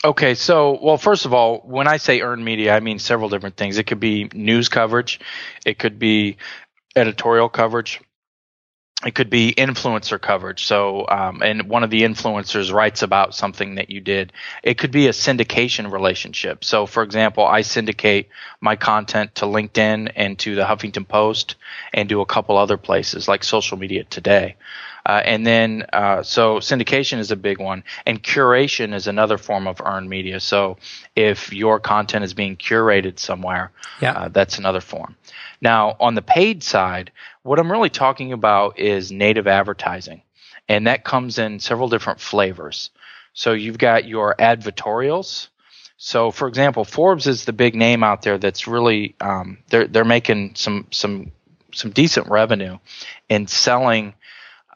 Okay, 0.05 0.35
so 0.35 0.79
well, 0.83 0.99
first 0.99 1.25
of 1.25 1.33
all, 1.33 1.61
when 1.65 1.89
I 1.89 1.97
say 1.97 2.21
earned 2.21 2.45
media, 2.45 2.77
I 2.77 2.81
mean 2.81 2.99
several 2.99 3.31
different 3.31 3.57
things. 3.57 3.79
It 3.79 3.85
could 3.85 4.01
be 4.01 4.29
news 4.35 4.69
coverage, 4.69 5.21
it 5.65 5.79
could 5.79 5.99
be 5.99 6.37
editorial 6.95 7.49
coverage, 7.49 8.03
it 9.05 9.15
could 9.15 9.31
be 9.31 9.55
influencer 9.57 10.21
coverage. 10.21 10.65
So, 10.65 11.07
um, 11.09 11.43
and 11.43 11.69
one 11.69 11.85
of 11.85 11.91
the 11.91 12.03
influencers 12.03 12.73
writes 12.73 13.03
about 13.03 13.35
something 13.35 13.75
that 13.75 13.91
you 13.91 14.01
did. 14.01 14.33
It 14.63 14.79
could 14.79 14.91
be 14.91 15.09
a 15.09 15.11
syndication 15.11 15.93
relationship. 15.93 16.65
So, 16.65 16.87
for 16.87 17.03
example, 17.03 17.45
I 17.45 17.63
syndicate 17.63 18.29
my 18.61 18.77
content 18.77 19.35
to 19.37 19.45
LinkedIn 19.45 20.13
and 20.17 20.39
to 20.41 20.55
the 20.55 20.65
Huffington 20.65 21.07
Post 21.07 21.57
and 21.93 22.09
to 22.09 22.21
a 22.21 22.27
couple 22.27 22.57
other 22.57 22.77
places 22.77 23.29
like 23.29 23.45
social 23.45 23.77
media 23.77 24.05
today. 24.05 24.57
Uh, 25.07 25.21
and 25.25 25.47
then, 25.47 25.85
uh, 25.93 26.23
so 26.23 26.57
syndication 26.57 27.19
is 27.19 27.31
a 27.31 27.37
big 27.37 27.59
one, 27.59 27.85
and 28.07 28.23
curation 28.23 28.95
is 28.95 29.07
another 29.07 29.37
form 29.37 29.67
of 29.67 29.81
earned 29.85 30.09
media. 30.09 30.41
So, 30.41 30.79
if 31.15 31.53
your 31.53 31.79
content 31.79 32.25
is 32.25 32.33
being 32.33 32.57
curated 32.57 33.19
somewhere, 33.19 33.71
yeah. 34.01 34.13
Uh, 34.13 34.29
that's 34.29 34.59
another 34.59 34.81
form. 34.81 35.17
Now, 35.61 35.97
on 36.01 36.15
the 36.15 36.23
paid 36.23 36.63
side, 36.63 37.13
what 37.43 37.59
I'm 37.59 37.71
really 37.71 37.91
talking 37.91 38.33
about 38.33 38.79
is 38.79 39.13
native 39.13 39.47
advertising, 39.47 40.23
and 40.69 40.87
that 40.87 41.05
comes 41.05 41.39
in 41.39 41.61
several 41.61 41.89
different 41.89 42.21
flavors. 42.21 42.91
So 43.35 43.53
you've 43.53 43.79
got 43.79 44.07
your 44.07 44.35
advertorials. 44.39 45.49
So, 45.97 46.31
for 46.31 46.49
example, 46.49 46.85
Forbes 46.85 47.27
is 47.27 47.45
the 47.45 47.53
big 47.53 47.75
name 47.75 48.03
out 48.03 48.23
there 48.23 48.39
that's 48.39 48.67
really 48.67 49.17
um, 49.21 49.59
they're 49.69 49.87
they're 49.87 50.05
making 50.05 50.55
some 50.55 50.87
some 50.91 51.33
some 51.73 51.91
decent 51.91 52.29
revenue 52.29 52.79
in 53.29 53.47
selling 53.47 54.15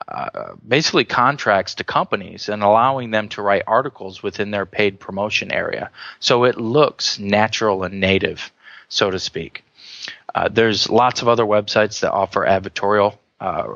uh, 0.08 0.54
basically 0.66 1.04
contracts 1.04 1.74
to 1.74 1.84
companies 1.84 2.48
and 2.48 2.62
allowing 2.62 3.10
them 3.10 3.28
to 3.28 3.42
write 3.42 3.62
articles 3.66 4.22
within 4.22 4.50
their 4.50 4.64
paid 4.64 4.98
promotion 4.98 5.52
area. 5.52 5.90
So 6.18 6.44
it 6.44 6.58
looks 6.58 7.18
natural 7.18 7.84
and 7.84 8.00
native, 8.00 8.50
so 8.88 9.10
to 9.10 9.18
speak. 9.18 9.64
Uh, 10.34 10.48
there's 10.48 10.88
lots 10.88 11.20
of 11.20 11.28
other 11.28 11.44
websites 11.44 12.00
that 12.00 12.12
offer 12.12 12.46
advertorial 12.46 13.18
uh, 13.40 13.66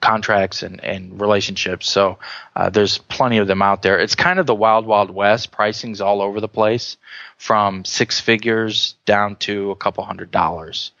contracts 0.00 0.62
and, 0.62 0.82
and 0.82 1.20
relationships. 1.20 1.90
So 1.90 2.18
uh, 2.56 2.70
there's 2.70 2.98
plenty 2.98 3.38
of 3.38 3.46
them 3.46 3.62
out 3.62 3.82
there. 3.82 3.98
It's 3.98 4.14
kind 4.14 4.38
of 4.38 4.46
the 4.46 4.54
wild, 4.54 4.86
wild 4.86 5.10
west. 5.10 5.52
Pricing's 5.52 6.00
all 6.00 6.22
over 6.22 6.40
the 6.40 6.48
place, 6.48 6.96
from 7.36 7.84
six 7.84 8.18
figures 8.18 8.94
down 9.04 9.36
to 9.36 9.70
a 9.70 9.76
couple 9.76 10.04
hundred 10.04 10.30
dollars. 10.30 10.92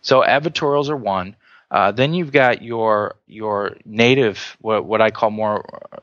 So 0.00 0.22
advertorials 0.22 0.88
are 0.88 0.96
one. 0.96 1.36
Uh, 1.70 1.92
then 1.92 2.14
you've 2.14 2.32
got 2.32 2.62
your 2.62 3.16
your 3.26 3.76
native, 3.84 4.56
what 4.60 4.84
what 4.84 5.00
I 5.00 5.10
call 5.10 5.30
more 5.30 5.64
uh, 5.92 5.98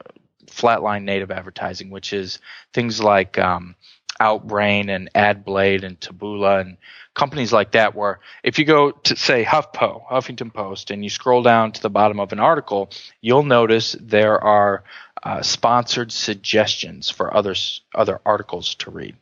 flatline 0.48 1.04
native 1.04 1.32
advertising, 1.32 1.90
which 1.90 2.14
is 2.14 2.40
things 2.74 3.02
like 3.02 3.40
um, 3.40 3.76
Outbrain 4.22 4.90
and 4.90 5.12
AdBlade 5.14 5.84
and 5.84 6.00
Taboola 6.00 6.62
and 6.62 6.78
companies 7.16 7.52
like 7.52 7.72
that. 7.72 7.96
Where 7.96 8.20
if 8.44 8.60
you 8.60 8.66
go 8.66 8.92
to 8.92 9.16
say 9.16 9.44
HuffPo, 9.44 10.08
Huffington 10.08 10.54
Post, 10.54 10.92
and 10.92 11.04
you 11.04 11.10
scroll 11.10 11.42
down 11.42 11.72
to 11.72 11.82
the 11.82 11.90
bottom 11.90 12.20
of 12.20 12.32
an 12.32 12.40
article, 12.40 12.92
you'll 13.22 13.44
notice 13.44 13.96
there 14.00 14.40
are 14.40 14.84
uh, 15.24 15.42
sponsored 15.42 16.12
suggestions 16.12 17.10
for 17.10 17.36
others 17.36 17.82
other 17.96 18.22
articles 18.26 18.76
to 18.76 18.92
read. 18.92 19.16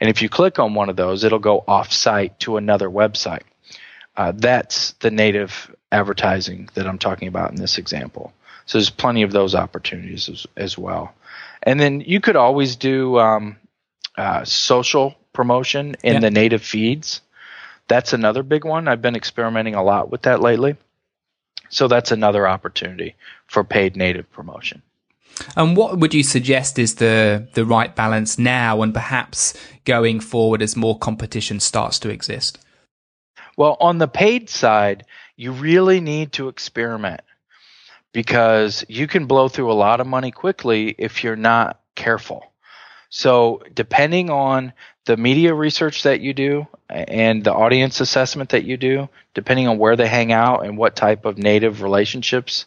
And 0.00 0.08
if 0.10 0.22
you 0.22 0.28
click 0.28 0.58
on 0.58 0.74
one 0.74 0.90
of 0.90 0.96
those, 0.96 1.24
it'll 1.24 1.38
go 1.38 1.64
off 1.66 1.92
site 1.92 2.38
to 2.40 2.56
another 2.56 2.88
website. 2.88 3.42
Uh, 4.18 4.32
that's 4.34 4.92
the 4.94 5.12
native 5.12 5.72
advertising 5.92 6.68
that 6.74 6.88
I'm 6.88 6.98
talking 6.98 7.28
about 7.28 7.50
in 7.50 7.56
this 7.56 7.78
example. 7.78 8.32
So 8.66 8.76
there's 8.78 8.90
plenty 8.90 9.22
of 9.22 9.30
those 9.30 9.54
opportunities 9.54 10.28
as, 10.28 10.46
as 10.56 10.76
well. 10.76 11.14
And 11.62 11.78
then 11.78 12.00
you 12.00 12.20
could 12.20 12.34
always 12.34 12.74
do 12.74 13.18
um, 13.20 13.56
uh, 14.16 14.44
social 14.44 15.14
promotion 15.32 15.96
in 16.02 16.14
yeah. 16.14 16.20
the 16.20 16.30
native 16.32 16.62
feeds. 16.62 17.20
That's 17.86 18.12
another 18.12 18.42
big 18.42 18.64
one. 18.64 18.88
I've 18.88 19.00
been 19.00 19.14
experimenting 19.14 19.76
a 19.76 19.84
lot 19.84 20.10
with 20.10 20.22
that 20.22 20.40
lately. 20.40 20.76
So 21.70 21.86
that's 21.86 22.10
another 22.10 22.48
opportunity 22.48 23.14
for 23.46 23.62
paid 23.62 23.96
native 23.96 24.30
promotion. 24.32 24.82
And 25.56 25.76
what 25.76 25.98
would 25.98 26.12
you 26.12 26.24
suggest 26.24 26.78
is 26.78 26.96
the 26.96 27.46
the 27.54 27.64
right 27.64 27.94
balance 27.94 28.36
now 28.36 28.82
and 28.82 28.92
perhaps 28.92 29.54
going 29.84 30.18
forward 30.18 30.60
as 30.60 30.74
more 30.74 30.98
competition 30.98 31.60
starts 31.60 32.00
to 32.00 32.10
exist? 32.10 32.58
Well, 33.58 33.76
on 33.80 33.98
the 33.98 34.06
paid 34.06 34.48
side, 34.48 35.04
you 35.36 35.50
really 35.50 36.00
need 36.00 36.30
to 36.34 36.46
experiment 36.46 37.22
because 38.12 38.84
you 38.88 39.08
can 39.08 39.26
blow 39.26 39.48
through 39.48 39.72
a 39.72 39.74
lot 39.74 40.00
of 40.00 40.06
money 40.06 40.30
quickly 40.30 40.94
if 40.96 41.24
you're 41.24 41.34
not 41.34 41.80
careful. 41.96 42.52
So, 43.10 43.60
depending 43.74 44.30
on 44.30 44.72
the 45.06 45.16
media 45.16 45.54
research 45.54 46.04
that 46.04 46.20
you 46.20 46.34
do 46.34 46.68
and 46.88 47.42
the 47.42 47.52
audience 47.52 48.00
assessment 48.00 48.50
that 48.50 48.62
you 48.62 48.76
do, 48.76 49.08
depending 49.34 49.66
on 49.66 49.76
where 49.76 49.96
they 49.96 50.06
hang 50.06 50.30
out 50.30 50.64
and 50.64 50.78
what 50.78 50.94
type 50.94 51.24
of 51.24 51.36
native 51.36 51.82
relationships 51.82 52.66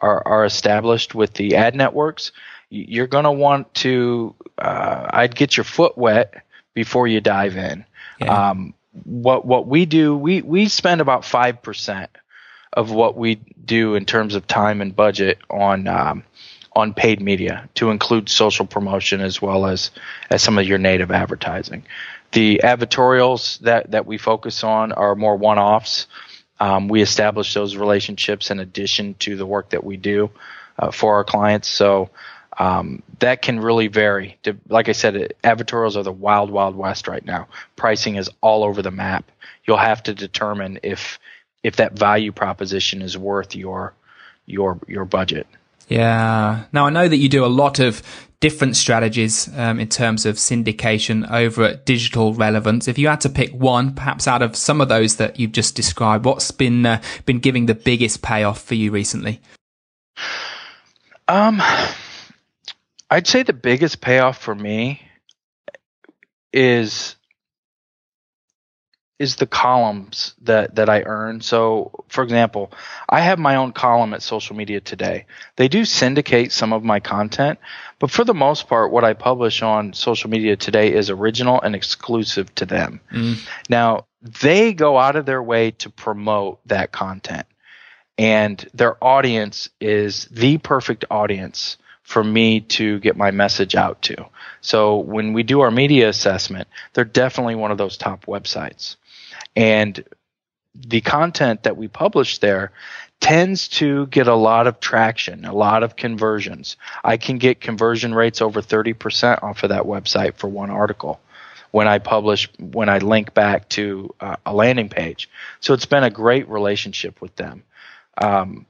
are, 0.00 0.22
are 0.24 0.44
established 0.44 1.16
with 1.16 1.34
the 1.34 1.56
ad 1.56 1.74
networks, 1.74 2.30
you're 2.70 3.08
going 3.08 3.24
to 3.24 3.32
want 3.32 3.74
to, 3.74 4.36
uh, 4.56 5.08
I'd 5.10 5.34
get 5.34 5.56
your 5.56 5.64
foot 5.64 5.98
wet 5.98 6.44
before 6.74 7.08
you 7.08 7.20
dive 7.20 7.56
in. 7.56 7.84
Yeah. 8.20 8.50
Um, 8.50 8.74
what 9.04 9.44
what 9.44 9.66
we 9.66 9.86
do 9.86 10.16
we 10.16 10.42
we 10.42 10.68
spend 10.68 11.00
about 11.00 11.24
five 11.24 11.62
percent 11.62 12.10
of 12.72 12.90
what 12.90 13.16
we 13.16 13.36
do 13.64 13.94
in 13.94 14.04
terms 14.04 14.34
of 14.34 14.46
time 14.46 14.80
and 14.80 14.94
budget 14.94 15.38
on 15.50 15.88
um, 15.88 16.24
on 16.74 16.94
paid 16.94 17.20
media 17.20 17.68
to 17.74 17.90
include 17.90 18.28
social 18.28 18.66
promotion 18.66 19.20
as 19.20 19.42
well 19.42 19.66
as 19.66 19.90
as 20.30 20.42
some 20.42 20.58
of 20.58 20.66
your 20.66 20.78
native 20.78 21.10
advertising. 21.10 21.84
The 22.32 22.60
advertorials 22.62 23.58
that 23.60 23.90
that 23.90 24.06
we 24.06 24.18
focus 24.18 24.62
on 24.62 24.92
are 24.92 25.14
more 25.14 25.36
one 25.36 25.58
offs. 25.58 26.06
Um, 26.60 26.88
we 26.88 27.02
establish 27.02 27.54
those 27.54 27.76
relationships 27.76 28.50
in 28.50 28.58
addition 28.58 29.14
to 29.20 29.36
the 29.36 29.46
work 29.46 29.70
that 29.70 29.84
we 29.84 29.96
do 29.96 30.30
uh, 30.78 30.90
for 30.90 31.14
our 31.16 31.24
clients. 31.24 31.68
So 31.68 32.10
um, 32.58 33.02
that 33.20 33.42
can 33.42 33.60
really 33.60 33.86
vary. 33.86 34.36
Like 34.68 34.88
I 34.88 34.92
said, 34.92 35.34
advertorials 35.44 35.96
are 35.96 36.02
the 36.02 36.12
wild, 36.12 36.50
wild 36.50 36.74
west 36.76 37.08
right 37.08 37.24
now. 37.24 37.48
Pricing 37.76 38.16
is 38.16 38.28
all 38.40 38.64
over 38.64 38.82
the 38.82 38.90
map. 38.90 39.30
You'll 39.64 39.76
have 39.76 40.02
to 40.04 40.14
determine 40.14 40.80
if 40.82 41.18
if 41.62 41.76
that 41.76 41.98
value 41.98 42.32
proposition 42.32 43.02
is 43.02 43.16
worth 43.16 43.54
your 43.54 43.94
your 44.46 44.78
your 44.88 45.04
budget. 45.04 45.46
Yeah. 45.88 46.64
Now 46.72 46.86
I 46.86 46.90
know 46.90 47.08
that 47.08 47.16
you 47.16 47.28
do 47.28 47.44
a 47.44 47.46
lot 47.46 47.78
of 47.78 48.02
different 48.40 48.76
strategies 48.76 49.48
um, 49.56 49.80
in 49.80 49.88
terms 49.88 50.24
of 50.24 50.36
syndication 50.36 51.28
over 51.30 51.64
at 51.64 51.84
Digital 51.84 52.34
Relevance. 52.34 52.86
If 52.86 52.96
you 52.98 53.08
had 53.08 53.20
to 53.22 53.28
pick 53.28 53.52
one, 53.52 53.94
perhaps 53.94 54.28
out 54.28 54.42
of 54.42 54.54
some 54.54 54.80
of 54.80 54.88
those 54.88 55.16
that 55.16 55.40
you've 55.40 55.52
just 55.52 55.74
described, 55.74 56.24
what's 56.24 56.50
been 56.50 56.86
uh, 56.86 57.02
been 57.24 57.38
giving 57.38 57.66
the 57.66 57.74
biggest 57.74 58.22
payoff 58.22 58.62
for 58.62 58.74
you 58.74 58.90
recently? 58.90 59.40
Um 61.28 61.62
I'd 63.10 63.26
say 63.26 63.42
the 63.42 63.52
biggest 63.52 64.00
payoff 64.00 64.38
for 64.38 64.54
me 64.54 65.02
is 66.52 67.16
is 69.18 69.34
the 69.36 69.46
columns 69.46 70.34
that 70.42 70.76
that 70.76 70.88
I 70.88 71.02
earn. 71.02 71.40
So, 71.40 72.04
for 72.08 72.22
example, 72.22 72.70
I 73.08 73.20
have 73.20 73.38
my 73.38 73.56
own 73.56 73.72
column 73.72 74.14
at 74.14 74.22
Social 74.22 74.54
Media 74.54 74.80
Today. 74.80 75.26
They 75.56 75.68
do 75.68 75.84
syndicate 75.84 76.52
some 76.52 76.72
of 76.72 76.84
my 76.84 77.00
content, 77.00 77.58
but 77.98 78.10
for 78.10 78.24
the 78.24 78.34
most 78.34 78.68
part, 78.68 78.92
what 78.92 79.04
I 79.04 79.14
publish 79.14 79.62
on 79.62 79.92
Social 79.92 80.30
Media 80.30 80.56
Today 80.56 80.92
is 80.92 81.10
original 81.10 81.60
and 81.60 81.74
exclusive 81.74 82.54
to 82.56 82.66
them. 82.66 83.00
Mm. 83.12 83.38
Now, 83.68 84.06
they 84.22 84.72
go 84.72 84.98
out 84.98 85.16
of 85.16 85.26
their 85.26 85.42
way 85.42 85.72
to 85.72 85.90
promote 85.90 86.60
that 86.66 86.92
content, 86.92 87.46
and 88.16 88.64
their 88.72 89.02
audience 89.02 89.68
is 89.80 90.26
the 90.26 90.58
perfect 90.58 91.04
audience 91.10 91.76
for 92.08 92.24
me 92.24 92.58
to 92.58 92.98
get 93.00 93.18
my 93.18 93.30
message 93.30 93.74
out 93.74 94.00
to. 94.00 94.16
So 94.62 94.96
when 94.96 95.34
we 95.34 95.42
do 95.42 95.60
our 95.60 95.70
media 95.70 96.08
assessment, 96.08 96.66
they're 96.94 97.04
definitely 97.04 97.54
one 97.54 97.70
of 97.70 97.76
those 97.76 97.98
top 97.98 98.24
websites. 98.24 98.96
And 99.54 100.02
the 100.74 101.02
content 101.02 101.64
that 101.64 101.76
we 101.76 101.86
publish 101.86 102.38
there 102.38 102.72
tends 103.20 103.68
to 103.68 104.06
get 104.06 104.26
a 104.26 104.34
lot 104.34 104.66
of 104.66 104.80
traction, 104.80 105.44
a 105.44 105.52
lot 105.52 105.82
of 105.82 105.96
conversions. 105.96 106.78
I 107.04 107.18
can 107.18 107.36
get 107.36 107.60
conversion 107.60 108.14
rates 108.14 108.40
over 108.40 108.62
30% 108.62 109.42
off 109.42 109.62
of 109.62 109.68
that 109.68 109.82
website 109.82 110.36
for 110.36 110.48
one 110.48 110.70
article 110.70 111.20
when 111.72 111.88
I 111.88 111.98
publish, 111.98 112.48
when 112.58 112.88
I 112.88 112.98
link 113.00 113.34
back 113.34 113.68
to 113.70 114.14
uh, 114.18 114.36
a 114.46 114.54
landing 114.54 114.88
page. 114.88 115.28
So 115.60 115.74
it's 115.74 115.84
been 115.84 116.04
a 116.04 116.10
great 116.10 116.48
relationship 116.48 117.20
with 117.20 117.36
them. 117.36 117.64
Um, 118.16 118.64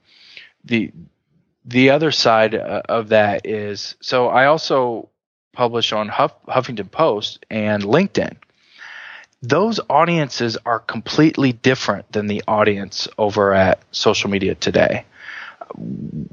the 0.64 0.90
the 1.68 1.90
other 1.90 2.10
side 2.10 2.54
uh, 2.54 2.82
of 2.88 3.10
that 3.10 3.46
is 3.46 3.94
so 4.00 4.28
I 4.28 4.46
also 4.46 5.08
publish 5.52 5.92
on 5.92 6.08
Huff, 6.08 6.32
Huffington 6.46 6.90
Post 6.90 7.44
and 7.50 7.82
LinkedIn. 7.82 8.36
Those 9.42 9.78
audiences 9.88 10.56
are 10.64 10.78
completely 10.80 11.52
different 11.52 12.10
than 12.12 12.26
the 12.26 12.42
audience 12.48 13.06
over 13.18 13.52
at 13.52 13.80
social 13.92 14.30
media 14.30 14.54
today. 14.54 15.04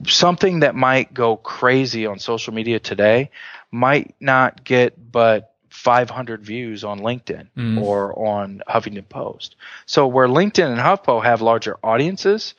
Something 0.08 0.62
that 0.62 0.76
might 0.76 1.14
go 1.14 1.36
crazy 1.38 2.06
on 2.06 2.20
social 2.20 2.54
media 2.54 2.80
today 2.80 3.32
might 3.72 4.16
not 4.20 4.64
get 4.64 5.12
but 5.12 5.54
500 5.70 6.42
views 6.42 6.84
on 6.84 7.00
LinkedIn 7.02 7.48
Mm. 7.58 7.82
or 7.82 8.18
on 8.18 8.62
Huffington 8.68 9.08
Post. 9.10 9.56
So 9.86 10.08
where 10.08 10.28
LinkedIn 10.28 10.72
and 10.72 10.80
HuffPo 10.80 11.24
have 11.24 11.42
larger 11.42 11.78
audiences, 11.84 12.54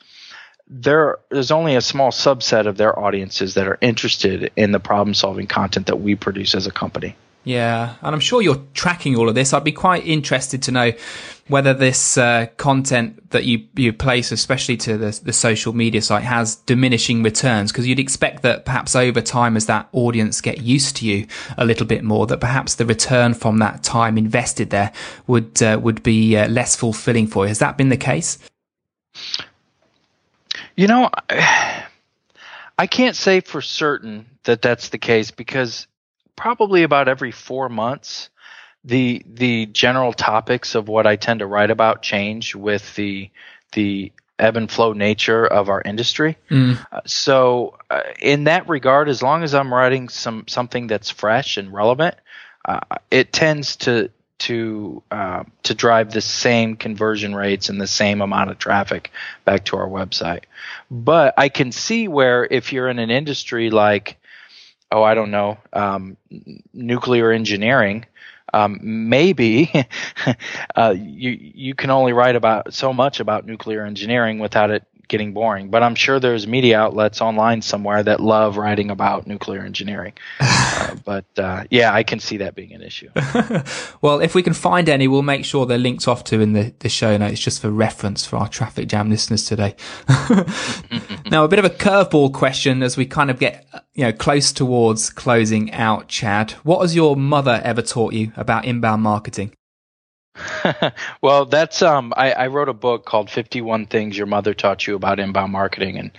there 0.69 1.17
there's 1.29 1.51
only 1.51 1.75
a 1.75 1.81
small 1.81 2.11
subset 2.11 2.67
of 2.67 2.77
their 2.77 2.97
audiences 2.97 3.53
that 3.53 3.67
are 3.67 3.77
interested 3.81 4.51
in 4.55 4.71
the 4.71 4.79
problem 4.79 5.13
solving 5.13 5.47
content 5.47 5.87
that 5.87 5.97
we 6.01 6.15
produce 6.15 6.55
as 6.55 6.67
a 6.67 6.71
company. 6.71 7.15
Yeah, 7.43 7.95
and 8.01 8.13
I'm 8.13 8.19
sure 8.19 8.41
you're 8.41 8.61
tracking 8.73 9.15
all 9.15 9.29
of 9.29 9.35
this. 9.35 9.53
I'd 9.53 9.63
be 9.63 9.71
quite 9.71 10.05
interested 10.05 10.61
to 10.63 10.71
know 10.71 10.91
whether 11.47 11.73
this 11.73 12.17
uh, 12.17 12.47
content 12.57 13.29
that 13.29 13.45
you 13.45 13.65
you 13.73 13.93
place, 13.93 14.33
especially 14.33 14.75
to 14.77 14.97
the 14.97 15.17
the 15.23 15.31
social 15.31 15.71
media 15.71 16.01
site, 16.01 16.23
has 16.23 16.57
diminishing 16.57 17.23
returns. 17.23 17.71
Because 17.71 17.87
you'd 17.87 17.99
expect 17.99 18.43
that 18.43 18.65
perhaps 18.65 18.97
over 18.97 19.21
time, 19.21 19.55
as 19.55 19.65
that 19.67 19.87
audience 19.93 20.41
get 20.41 20.61
used 20.61 20.97
to 20.97 21.05
you 21.05 21.25
a 21.57 21.63
little 21.63 21.85
bit 21.85 22.03
more, 22.03 22.27
that 22.27 22.41
perhaps 22.41 22.75
the 22.75 22.85
return 22.85 23.33
from 23.33 23.59
that 23.59 23.81
time 23.81 24.17
invested 24.17 24.69
there 24.69 24.91
would 25.25 25.63
uh, 25.63 25.79
would 25.81 26.03
be 26.03 26.35
uh, 26.35 26.49
less 26.49 26.75
fulfilling 26.75 27.27
for 27.27 27.45
you. 27.45 27.47
Has 27.47 27.59
that 27.59 27.77
been 27.77 27.87
the 27.87 27.95
case? 27.95 28.39
You 30.77 30.87
know, 30.87 31.09
I 32.79 32.87
can't 32.87 33.15
say 33.15 33.41
for 33.41 33.61
certain 33.61 34.27
that 34.43 34.61
that's 34.61 34.89
the 34.89 34.99
case 34.99 35.31
because 35.31 35.87
probably 36.35 36.83
about 36.83 37.09
every 37.09 37.31
four 37.31 37.67
months, 37.67 38.29
the 38.85 39.23
the 39.25 39.65
general 39.65 40.13
topics 40.13 40.75
of 40.75 40.87
what 40.87 41.05
I 41.05 41.17
tend 41.17 41.39
to 41.39 41.47
write 41.47 41.71
about 41.71 42.01
change 42.01 42.55
with 42.55 42.95
the 42.95 43.29
the 43.73 44.13
ebb 44.39 44.55
and 44.55 44.71
flow 44.71 44.93
nature 44.93 45.45
of 45.45 45.67
our 45.67 45.81
industry. 45.81 46.37
Mm. 46.49 46.85
Uh, 46.91 47.01
so, 47.05 47.75
uh, 47.89 48.01
in 48.21 48.43
that 48.43 48.69
regard, 48.69 49.09
as 49.09 49.23
long 49.23 49.43
as 49.43 49.55
I'm 49.55 49.73
writing 49.73 50.09
some 50.09 50.45
something 50.47 50.85
that's 50.85 51.09
fresh 51.09 51.57
and 51.57 51.73
relevant, 51.73 52.15
uh, 52.65 52.79
it 53.09 53.33
tends 53.33 53.77
to 53.77 54.11
to 54.39 55.01
uh, 55.11 55.43
to 55.63 55.73
drive 55.73 56.11
the 56.11 56.21
same 56.21 56.75
conversion 56.75 57.35
rates 57.35 57.69
and 57.69 57.81
the 57.81 57.87
same 57.87 58.21
amount 58.21 58.51
of 58.51 58.59
traffic 58.59 59.11
back 59.45 59.65
to 59.65 59.77
our 59.77 59.87
website. 59.87 60.43
But 60.91 61.33
I 61.37 61.49
can 61.49 61.71
see 61.71 62.07
where 62.07 62.47
if 62.49 62.71
you're 62.71 62.89
in 62.89 62.99
an 62.99 63.09
industry 63.09 63.69
like, 63.69 64.17
oh, 64.91 65.03
I 65.03 65.15
don't 65.15 65.31
know, 65.31 65.57
um, 65.73 66.17
nuclear 66.73 67.31
engineering, 67.31 68.05
um, 68.53 68.79
maybe 68.81 69.71
uh, 70.75 70.95
you 70.97 71.31
you 71.31 71.75
can 71.75 71.89
only 71.89 72.13
write 72.13 72.35
about 72.35 72.73
so 72.73 72.93
much 72.93 73.19
about 73.19 73.45
nuclear 73.45 73.83
engineering 73.85 74.39
without 74.39 74.71
it 74.71 74.83
getting 75.07 75.33
boring. 75.33 75.69
But 75.69 75.83
I'm 75.83 75.95
sure 75.95 76.19
there's 76.19 76.47
media 76.47 76.79
outlets 76.79 77.21
online 77.21 77.61
somewhere 77.61 78.03
that 78.03 78.19
love 78.19 78.57
writing 78.57 78.91
about 78.91 79.27
nuclear 79.27 79.61
engineering. 79.61 80.13
uh, 80.39 80.95
but 81.05 81.25
uh, 81.37 81.63
yeah, 81.69 81.93
I 81.93 82.03
can 82.03 82.19
see 82.19 82.37
that 82.37 82.55
being 82.55 82.73
an 82.73 82.81
issue. 82.81 83.09
Well, 84.01 84.21
if 84.21 84.35
we 84.35 84.43
can 84.43 84.53
find 84.53 84.89
any, 84.89 85.07
we'll 85.07 85.23
make 85.23 85.43
sure 85.43 85.65
they're 85.65 85.77
linked 85.77 86.07
off 86.07 86.23
to 86.25 86.39
in 86.39 86.53
the, 86.53 86.73
the 86.79 86.89
show 86.89 87.17
notes 87.17 87.39
just 87.39 87.61
for 87.61 87.71
reference 87.71 88.25
for 88.25 88.37
our 88.37 88.47
traffic 88.47 88.87
jam 88.87 89.09
listeners 89.09 89.45
today. 89.45 89.75
now, 91.31 91.43
a 91.43 91.47
bit 91.47 91.59
of 91.59 91.65
a 91.65 91.69
curveball 91.69 92.33
question 92.33 92.83
as 92.83 92.95
we 92.95 93.05
kind 93.05 93.31
of 93.31 93.39
get, 93.39 93.67
you 93.95 94.03
know, 94.03 94.13
close 94.13 94.51
towards 94.51 95.09
closing 95.09 95.71
out, 95.71 96.07
Chad. 96.07 96.51
What 96.63 96.81
has 96.81 96.95
your 96.95 97.15
mother 97.15 97.59
ever 97.63 97.81
taught 97.81 98.13
you 98.13 98.31
about 98.35 98.65
inbound 98.65 99.01
marketing? 99.01 99.53
well, 101.21 101.45
that's 101.45 101.81
um. 101.81 102.13
I, 102.15 102.31
I 102.31 102.47
wrote 102.47 102.69
a 102.69 102.73
book 102.73 103.05
called 103.05 103.29
Fifty 103.29 103.61
One 103.61 103.85
Things 103.85 104.17
Your 104.17 104.27
Mother 104.27 104.53
Taught 104.53 104.87
You 104.87 104.95
About 104.95 105.19
Inbound 105.19 105.51
Marketing, 105.51 105.97
and 105.97 106.11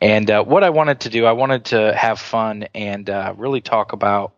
and 0.00 0.30
uh, 0.30 0.44
what 0.44 0.64
I 0.64 0.70
wanted 0.70 1.00
to 1.00 1.10
do, 1.10 1.26
I 1.26 1.32
wanted 1.32 1.66
to 1.66 1.94
have 1.94 2.18
fun 2.18 2.66
and 2.74 3.08
uh, 3.08 3.34
really 3.36 3.60
talk 3.60 3.92
about 3.92 4.32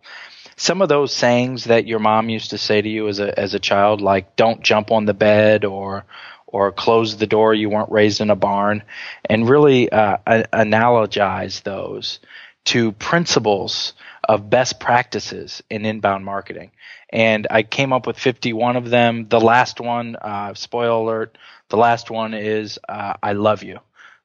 some 0.56 0.82
of 0.82 0.88
those 0.88 1.12
sayings 1.12 1.64
that 1.64 1.86
your 1.86 1.98
mom 1.98 2.28
used 2.28 2.50
to 2.50 2.58
say 2.58 2.80
to 2.80 2.88
you 2.88 3.08
as 3.08 3.18
a 3.18 3.38
as 3.38 3.54
a 3.54 3.58
child, 3.58 4.00
like 4.00 4.36
"Don't 4.36 4.62
jump 4.62 4.90
on 4.90 5.04
the 5.04 5.14
bed" 5.14 5.64
or 5.64 6.04
or 6.46 6.72
"Close 6.72 7.16
the 7.16 7.26
door." 7.26 7.54
You 7.54 7.70
weren't 7.70 7.90
raised 7.90 8.20
in 8.20 8.30
a 8.30 8.36
barn, 8.36 8.82
and 9.24 9.48
really 9.48 9.90
uh, 9.90 10.18
analogize 10.26 11.62
those 11.62 12.20
to 12.66 12.92
principles 12.92 13.92
of 14.28 14.48
best 14.48 14.80
practices 14.80 15.62
in 15.68 15.84
inbound 15.84 16.24
marketing. 16.24 16.70
And 17.10 17.46
I 17.50 17.62
came 17.62 17.92
up 17.92 18.06
with 18.06 18.18
51 18.18 18.76
of 18.76 18.90
them. 18.90 19.28
The 19.28 19.40
last 19.40 19.80
one, 19.80 20.16
uh, 20.16 20.54
spoil 20.54 21.02
alert, 21.02 21.36
the 21.68 21.76
last 21.76 22.10
one 22.10 22.34
is 22.34 22.78
uh, 22.88 23.14
I 23.22 23.32
love 23.32 23.62
you. 23.62 23.80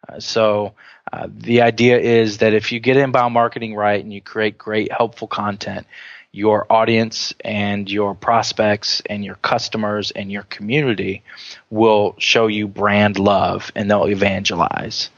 Uh, 0.07 0.19
so 0.19 0.73
uh, 1.11 1.27
the 1.29 1.61
idea 1.61 1.99
is 1.99 2.37
that 2.37 2.53
if 2.53 2.71
you 2.71 2.79
get 2.79 2.97
inbound 2.97 3.33
marketing 3.33 3.75
right 3.75 4.01
and 4.01 4.13
you 4.13 4.21
create 4.21 4.57
great, 4.57 4.91
helpful 4.91 5.27
content, 5.27 5.85
your 6.31 6.71
audience 6.71 7.33
and 7.43 7.89
your 7.89 8.13
prospects 8.13 9.01
and 9.07 9.25
your 9.25 9.35
customers 9.35 10.11
and 10.11 10.31
your 10.31 10.43
community 10.43 11.23
will 11.69 12.15
show 12.19 12.47
you 12.47 12.67
brand 12.67 13.17
love 13.17 13.71
and 13.75 13.89
they'll 13.89 14.07
evangelize 14.07 15.09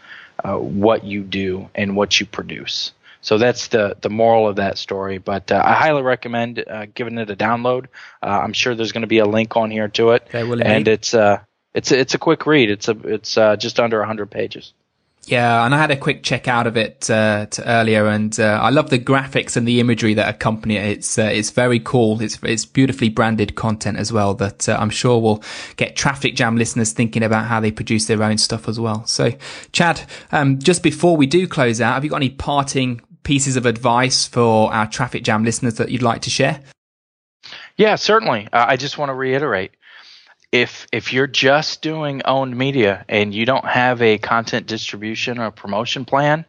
uh, 0.44 0.58
what 0.58 1.04
you 1.04 1.22
do 1.22 1.70
and 1.76 1.96
what 1.96 2.20
you 2.20 2.26
produce. 2.26 2.94
So 3.22 3.38
that's 3.38 3.68
the 3.68 3.96
the 4.02 4.10
moral 4.10 4.48
of 4.48 4.56
that 4.58 4.78
story. 4.78 5.18
But 5.20 5.52
uh, 5.52 5.62
I 5.64 5.74
highly 5.74 6.02
recommend 6.02 6.64
uh, 6.68 6.88
giving 6.94 7.18
it 7.18 7.30
a 7.30 7.36
download. 7.36 7.86
Uh, 8.22 8.42
I'm 8.44 8.54
sure 8.54 8.76
there's 8.76 8.92
going 8.92 9.02
to 9.02 9.08
be 9.08 9.20
a 9.20 9.26
link 9.26 9.56
on 9.56 9.72
here 9.72 9.88
to 9.90 10.12
it, 10.12 10.28
There 10.32 10.46
will 10.46 10.62
and 10.62 10.88
indeed. 10.88 10.92
it's 10.92 11.14
uh 11.14 11.40
it's 11.74 11.92
a, 11.92 12.00
it's 12.00 12.14
a 12.14 12.18
quick 12.18 12.46
read. 12.46 12.70
It's 12.70 12.88
a 12.88 12.98
it's 13.04 13.38
uh, 13.38 13.56
just 13.56 13.80
under 13.80 14.00
100 14.00 14.30
pages. 14.30 14.74
Yeah, 15.26 15.64
and 15.64 15.76
I 15.76 15.78
had 15.78 15.92
a 15.92 15.98
quick 15.98 16.24
check 16.24 16.48
out 16.48 16.66
of 16.66 16.76
it 16.76 17.08
uh, 17.08 17.46
to 17.46 17.68
earlier, 17.68 18.08
and 18.08 18.38
uh, 18.40 18.60
I 18.62 18.72
love 18.72 18.90
the 18.90 18.98
graphics 18.98 19.56
and 19.56 19.68
the 19.68 19.80
imagery 19.80 20.16
that 20.16 20.28
accompany 20.28 20.78
it. 20.78 20.98
It's 20.98 21.20
uh, 21.20 21.30
it's 21.32 21.52
very 21.52 21.80
cool. 21.80 22.20
It's 22.22 22.40
it's 22.42 22.66
beautifully 22.66 23.10
branded 23.10 23.54
content 23.56 24.00
as 24.00 24.12
well 24.12 24.34
that 24.36 24.68
uh, 24.68 24.78
I'm 24.80 24.90
sure 24.90 25.22
will 25.22 25.44
get 25.76 25.96
Traffic 25.96 26.34
Jam 26.36 26.58
listeners 26.58 26.92
thinking 26.92 27.22
about 27.22 27.46
how 27.46 27.60
they 27.60 27.72
produce 27.72 28.08
their 28.08 28.24
own 28.24 28.40
stuff 28.40 28.68
as 28.68 28.80
well. 28.80 29.06
So, 29.06 29.32
Chad, 29.72 30.02
um, 30.32 30.58
just 30.58 30.82
before 30.82 31.16
we 31.16 31.28
do 31.28 31.48
close 31.48 31.80
out, 31.80 31.94
have 31.94 32.04
you 32.04 32.10
got 32.10 32.16
any 32.16 32.30
parting 32.32 33.02
pieces 33.24 33.56
of 33.56 33.66
advice 33.66 34.28
for 34.28 34.74
our 34.74 34.88
Traffic 34.88 35.24
Jam 35.24 35.44
listeners 35.44 35.76
that 35.76 35.92
you'd 35.92 36.02
like 36.02 36.22
to 36.22 36.30
share? 36.30 36.62
Yeah, 37.78 37.96
certainly. 37.96 38.48
Uh, 38.52 38.66
I 38.68 38.78
just 38.78 38.98
want 38.98 39.10
to 39.10 39.14
reiterate 39.14 39.72
if 40.52 40.86
if 40.92 41.14
you're 41.14 41.28
just 41.28 41.82
doing 41.82 42.22
owned 42.26 42.58
media 42.58 43.06
and 43.08 43.34
you 43.34 43.46
don't 43.46 43.66
have 43.66 44.02
a 44.02 44.18
content 44.18 44.68
distribution 44.68 45.40
or 45.40 45.52
promotion 45.52 46.06
plan, 46.06 46.46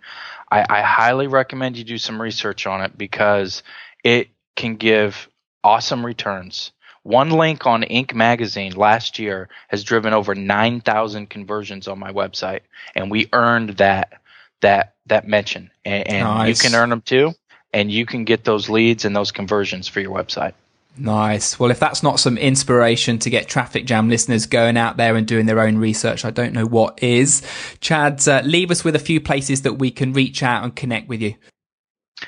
I, 0.51 0.65
I 0.69 0.83
highly 0.83 1.29
recommend 1.29 1.77
you 1.77 1.85
do 1.85 1.99
some 1.99 2.21
research 2.21 2.67
on 2.67 2.83
it 2.83 2.99
because 2.99 3.63
it 4.03 4.29
can 4.57 4.77
give 4.77 5.29
awesome 5.63 6.05
returns. 6.05 6.73
One 7.05 7.31
link 7.31 7.67
on 7.67 7.83
Inc. 7.83 8.15
magazine 8.15 8.75
last 8.75 9.19
year 9.19 9.49
has 9.69 9.83
driven 9.83 10.13
over 10.13 10.37
9,000 10.37 11.29
conversions 11.29 11.89
on 11.89 11.99
my 11.99 12.13
website, 12.13 12.61
and 12.95 13.11
we 13.11 13.29
earned 13.33 13.71
that 13.79 14.22
that 14.62 14.94
that 15.07 15.29
mention. 15.29 15.70
And, 15.85 16.09
and 16.09 16.25
Nice. 16.25 16.48
you 16.64 16.70
can 16.70 16.79
earn 16.79 16.90
them 16.90 17.03
too, 17.03 17.33
and 17.72 17.90
you 17.90 18.07
can 18.07 18.25
get 18.25 18.44
those 18.44 18.68
leads 18.68 19.05
and 19.05 19.14
those 19.14 19.31
conversions 19.31 19.87
for 19.88 20.01
your 20.01 20.12
website. 20.12 20.55
Nice. 20.96 21.59
Well, 21.59 21.70
if 21.70 21.81
that's 21.81 22.03
not 22.03 22.20
some 22.20 22.37
inspiration 22.37 23.18
to 23.20 23.31
get 23.31 23.48
Traffic 23.48 23.87
Jam 23.87 24.11
listeners 24.11 24.44
going 24.44 24.77
out 24.77 24.98
there 24.98 25.16
and 25.16 25.27
doing 25.27 25.46
their 25.46 25.61
own 25.61 25.79
research, 25.79 26.25
I 26.25 26.31
don't 26.31 26.53
know 26.53 26.66
what 26.66 27.03
is. 27.03 27.42
Chad, 27.81 28.27
uh, 28.29 28.42
leave 28.44 28.70
us 28.70 28.85
with 28.85 28.94
a 28.94 28.98
few 28.98 29.18
places 29.20 29.62
that 29.62 29.75
we 29.75 29.90
can 29.90 30.12
reach 30.12 30.42
out 30.42 30.64
and 30.64 30.77
connect 30.77 31.09
with 31.09 31.22
you. 31.22 31.35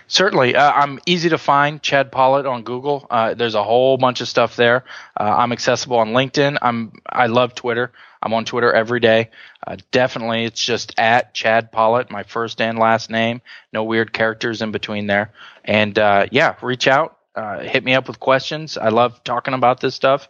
Certainly, 0.08 0.56
uh, 0.56 0.72
I'm 0.72 0.98
easy 1.06 1.28
to 1.28 1.38
find. 1.38 1.80
Chad 1.82 2.10
Pollitt 2.10 2.46
on 2.46 2.62
Google. 2.62 3.06
Uh, 3.10 3.34
there's 3.34 3.54
a 3.54 3.62
whole 3.62 3.96
bunch 3.96 4.20
of 4.22 4.28
stuff 4.28 4.56
there. 4.56 4.84
Uh, 5.18 5.34
I'm 5.36 5.52
accessible 5.52 5.98
on 5.98 6.08
LinkedIn. 6.08 6.58
I'm 6.62 6.92
I 7.08 7.26
love 7.26 7.54
Twitter. 7.54 7.92
I'm 8.22 8.32
on 8.32 8.44
Twitter 8.46 8.72
every 8.72 9.00
day. 9.00 9.30
Uh, 9.66 9.77
definitely, 9.90 10.44
it's 10.44 10.62
just 10.62 10.94
at 10.98 11.33
Chad 11.33 11.72
Pollitt, 11.72 12.11
my 12.11 12.22
first 12.22 12.61
and 12.61 12.79
last 12.79 13.11
name. 13.11 13.40
No 13.72 13.85
weird 13.85 14.12
characters 14.12 14.62
in 14.62 14.72
between 14.72 15.07
there. 15.07 15.33
And 15.64 15.98
uh, 15.98 16.27
yeah, 16.31 16.57
reach 16.62 16.87
out. 16.87 17.18
Uh, 17.35 17.61
hit 17.61 17.83
me 17.83 17.94
up 17.94 18.07
with 18.07 18.20
questions. 18.20 18.77
I 18.77 18.90
love 18.90 19.24
talking 19.24 19.55
about 19.55 19.81
this 19.81 19.94
stuff. 19.94 20.29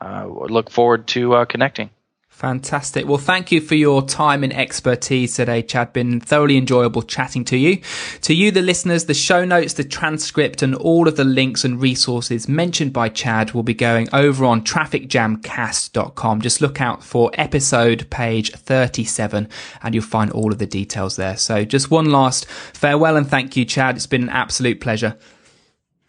Uh, 0.00 0.26
look 0.26 0.70
forward 0.70 1.06
to 1.08 1.34
uh, 1.34 1.44
connecting. 1.44 1.90
Fantastic. 2.36 3.06
Well, 3.06 3.16
thank 3.16 3.50
you 3.50 3.62
for 3.62 3.76
your 3.76 4.02
time 4.02 4.44
and 4.44 4.52
expertise 4.52 5.36
today, 5.36 5.62
Chad. 5.62 5.94
Been 5.94 6.20
thoroughly 6.20 6.58
enjoyable 6.58 7.00
chatting 7.00 7.46
to 7.46 7.56
you. 7.56 7.80
To 8.20 8.34
you, 8.34 8.50
the 8.50 8.60
listeners, 8.60 9.06
the 9.06 9.14
show 9.14 9.46
notes, 9.46 9.72
the 9.72 9.84
transcript, 9.84 10.60
and 10.60 10.74
all 10.74 11.08
of 11.08 11.16
the 11.16 11.24
links 11.24 11.64
and 11.64 11.80
resources 11.80 12.46
mentioned 12.46 12.92
by 12.92 13.08
Chad 13.08 13.52
will 13.52 13.62
be 13.62 13.72
going 13.72 14.10
over 14.12 14.44
on 14.44 14.62
trafficjamcast.com. 14.64 16.42
Just 16.42 16.60
look 16.60 16.78
out 16.78 17.02
for 17.02 17.30
episode 17.32 18.10
page 18.10 18.52
37 18.52 19.48
and 19.82 19.94
you'll 19.94 20.04
find 20.04 20.30
all 20.30 20.52
of 20.52 20.58
the 20.58 20.66
details 20.66 21.16
there. 21.16 21.38
So 21.38 21.64
just 21.64 21.90
one 21.90 22.10
last 22.10 22.44
farewell 22.44 23.16
and 23.16 23.26
thank 23.26 23.56
you, 23.56 23.64
Chad. 23.64 23.96
It's 23.96 24.06
been 24.06 24.24
an 24.24 24.28
absolute 24.28 24.82
pleasure. 24.82 25.16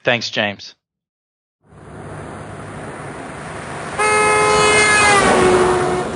Thanks, 0.04 0.30
James. 0.30 0.76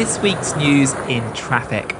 This 0.01 0.19
week's 0.23 0.55
news 0.55 0.95
in 1.07 1.31
traffic. 1.33 1.95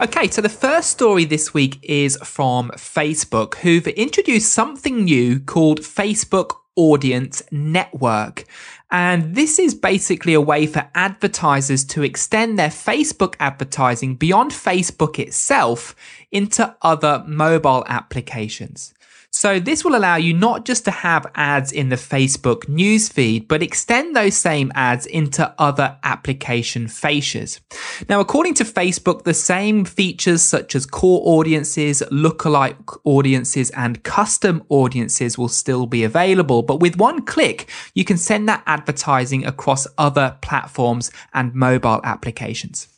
Okay, 0.00 0.26
so 0.26 0.42
the 0.42 0.48
first 0.48 0.90
story 0.90 1.24
this 1.24 1.54
week 1.54 1.78
is 1.80 2.16
from 2.16 2.70
Facebook, 2.70 3.54
who've 3.58 3.86
introduced 3.86 4.52
something 4.52 5.04
new 5.04 5.38
called 5.38 5.82
Facebook 5.82 6.56
Audience 6.74 7.40
Network. 7.52 8.42
And 8.90 9.36
this 9.36 9.60
is 9.60 9.72
basically 9.72 10.34
a 10.34 10.40
way 10.40 10.66
for 10.66 10.90
advertisers 10.96 11.84
to 11.84 12.02
extend 12.02 12.58
their 12.58 12.70
Facebook 12.70 13.36
advertising 13.38 14.16
beyond 14.16 14.50
Facebook 14.50 15.20
itself 15.20 15.94
into 16.32 16.74
other 16.82 17.22
mobile 17.28 17.84
applications. 17.86 18.94
So 19.42 19.58
this 19.58 19.84
will 19.84 19.96
allow 19.96 20.14
you 20.14 20.34
not 20.34 20.64
just 20.64 20.84
to 20.84 20.92
have 20.92 21.26
ads 21.34 21.72
in 21.72 21.88
the 21.88 21.96
Facebook 21.96 22.66
newsfeed, 22.66 23.48
but 23.48 23.60
extend 23.60 24.14
those 24.14 24.36
same 24.36 24.70
ads 24.76 25.04
into 25.04 25.52
other 25.58 25.98
application 26.04 26.86
fascias. 26.86 27.58
Now, 28.08 28.20
according 28.20 28.54
to 28.54 28.64
Facebook, 28.64 29.24
the 29.24 29.34
same 29.34 29.84
features 29.84 30.42
such 30.42 30.76
as 30.76 30.86
core 30.86 31.22
audiences, 31.24 32.04
lookalike 32.12 32.96
audiences, 33.02 33.70
and 33.70 34.04
custom 34.04 34.62
audiences 34.68 35.36
will 35.36 35.48
still 35.48 35.86
be 35.86 36.04
available. 36.04 36.62
But 36.62 36.78
with 36.78 36.96
one 36.96 37.22
click, 37.22 37.68
you 37.94 38.04
can 38.04 38.18
send 38.18 38.48
that 38.48 38.62
advertising 38.66 39.44
across 39.44 39.88
other 39.98 40.38
platforms 40.40 41.10
and 41.34 41.52
mobile 41.52 42.00
applications. 42.04 42.91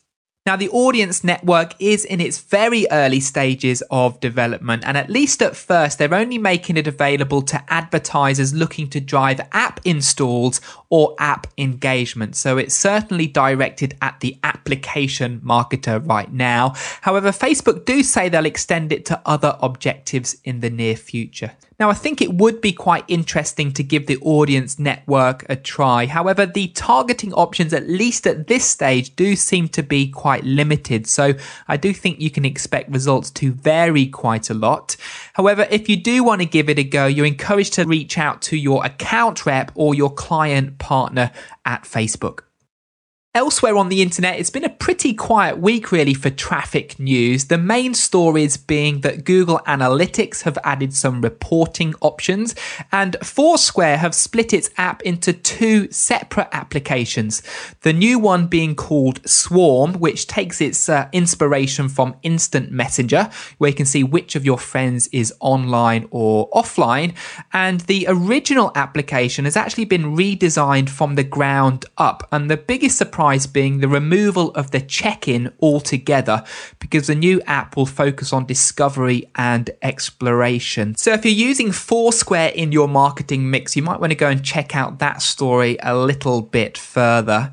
Now, 0.45 0.55
the 0.55 0.69
audience 0.69 1.23
network 1.23 1.73
is 1.79 2.05
in 2.05 2.21
its 2.21 2.37
very 2.37 2.85
early 2.91 3.19
stages 3.19 3.81
of 3.89 4.19
development, 4.19 4.83
and 4.85 4.95
at 4.95 5.09
least 5.09 5.41
at 5.41 5.55
first, 5.55 5.97
they're 5.97 6.13
only 6.13 6.37
making 6.37 6.77
it 6.77 6.85
available 6.85 7.41
to 7.41 7.63
advertisers 7.67 8.53
looking 8.53 8.87
to 8.91 8.99
drive 9.01 9.41
app 9.53 9.79
installs 9.83 10.61
or 10.91 11.15
app 11.17 11.47
engagement. 11.57 12.35
So 12.35 12.59
it's 12.59 12.75
certainly 12.75 13.25
directed 13.25 13.97
at 14.03 14.19
the 14.19 14.37
application 14.65 15.39
marketer 15.41 16.01
right 16.07 16.31
now. 16.33 16.73
However, 17.01 17.29
Facebook 17.29 17.85
do 17.85 18.01
say 18.01 18.29
they'll 18.29 18.45
extend 18.45 18.91
it 18.91 19.05
to 19.05 19.21
other 19.23 19.57
objectives 19.61 20.37
in 20.43 20.61
the 20.61 20.71
near 20.71 20.95
future. 20.95 21.51
Now, 21.77 21.89
I 21.89 21.93
think 21.93 22.21
it 22.21 22.33
would 22.33 22.61
be 22.61 22.71
quite 22.71 23.03
interesting 23.09 23.73
to 23.73 23.83
give 23.83 24.07
the 24.07 24.17
audience 24.21 24.79
network 24.79 25.45
a 25.49 25.57
try. 25.57 26.05
However, 26.05 26.45
the 26.45 26.69
targeting 26.69 27.33
options, 27.33 27.73
at 27.73 27.87
least 27.87 28.25
at 28.25 28.47
this 28.47 28.65
stage, 28.65 29.15
do 29.15 29.35
seem 29.35 29.67
to 29.69 29.83
be 29.83 30.09
quite 30.09 30.45
limited. 30.45 31.05
So 31.05 31.33
I 31.67 31.75
do 31.77 31.93
think 31.93 32.21
you 32.21 32.31
can 32.31 32.45
expect 32.45 32.89
results 32.89 33.29
to 33.31 33.51
vary 33.51 34.07
quite 34.07 34.49
a 34.49 34.53
lot. 34.53 34.95
However, 35.33 35.67
if 35.69 35.89
you 35.89 35.97
do 35.97 36.23
want 36.23 36.41
to 36.41 36.47
give 36.47 36.69
it 36.69 36.79
a 36.79 36.83
go, 36.83 37.07
you're 37.07 37.25
encouraged 37.25 37.73
to 37.73 37.85
reach 37.85 38.17
out 38.17 38.41
to 38.43 38.57
your 38.57 38.83
account 38.85 39.45
rep 39.45 39.71
or 39.75 39.93
your 39.93 40.13
client 40.13 40.79
partner 40.79 41.31
at 41.65 41.83
Facebook. 41.83 42.44
Elsewhere 43.35 43.75
on 43.75 43.89
the 43.89 44.01
internet, 44.01 44.39
it's 44.39 44.49
been 44.49 44.63
a 44.63 44.69
pretty 44.69 45.13
quiet 45.13 45.57
week 45.57 45.91
really 45.91 46.13
for 46.13 46.29
traffic 46.29 46.97
news. 46.97 47.47
The 47.47 47.57
main 47.57 47.93
stories 47.93 48.55
being 48.55 49.01
that 49.01 49.25
Google 49.25 49.59
Analytics 49.67 50.43
have 50.43 50.57
added 50.63 50.93
some 50.93 51.19
reporting 51.19 51.93
options 51.99 52.55
and 52.93 53.17
Foursquare 53.21 53.97
have 53.97 54.15
split 54.15 54.53
its 54.53 54.69
app 54.77 55.01
into 55.01 55.33
two 55.33 55.91
separate 55.91 56.47
applications. 56.53 57.43
The 57.81 57.91
new 57.91 58.19
one 58.19 58.47
being 58.47 58.73
called 58.73 59.19
Swarm, 59.27 59.99
which 59.99 60.27
takes 60.27 60.61
its 60.61 60.87
uh, 60.87 61.09
inspiration 61.11 61.89
from 61.89 62.15
Instant 62.23 62.71
Messenger, 62.71 63.29
where 63.57 63.71
you 63.71 63.75
can 63.75 63.85
see 63.85 64.01
which 64.01 64.37
of 64.37 64.45
your 64.45 64.57
friends 64.57 65.09
is 65.11 65.33
online 65.41 66.07
or 66.09 66.49
offline. 66.51 67.13
And 67.51 67.81
the 67.81 68.05
original 68.07 68.71
application 68.75 69.43
has 69.43 69.57
actually 69.57 69.83
been 69.83 70.15
redesigned 70.15 70.87
from 70.87 71.15
the 71.15 71.25
ground 71.25 71.83
up. 71.97 72.25
And 72.31 72.49
the 72.49 72.55
biggest 72.55 72.97
surprise 72.97 73.24
being 73.47 73.79
the 73.79 73.87
removal 73.87 74.51
of 74.51 74.71
the 74.71 74.79
check 74.79 75.27
in 75.27 75.51
altogether 75.61 76.43
because 76.79 77.07
the 77.07 77.15
new 77.15 77.41
app 77.41 77.75
will 77.75 77.85
focus 77.85 78.31
on 78.31 78.45
discovery 78.45 79.29
and 79.35 79.69
exploration. 79.81 80.95
So, 80.95 81.13
if 81.13 81.25
you're 81.25 81.33
using 81.33 81.71
Foursquare 81.71 82.49
in 82.49 82.71
your 82.71 82.87
marketing 82.87 83.49
mix, 83.49 83.75
you 83.75 83.83
might 83.83 83.99
want 83.99 84.11
to 84.11 84.15
go 84.15 84.29
and 84.29 84.43
check 84.43 84.75
out 84.75 84.99
that 84.99 85.21
story 85.21 85.77
a 85.81 85.97
little 85.97 86.41
bit 86.41 86.77
further. 86.77 87.51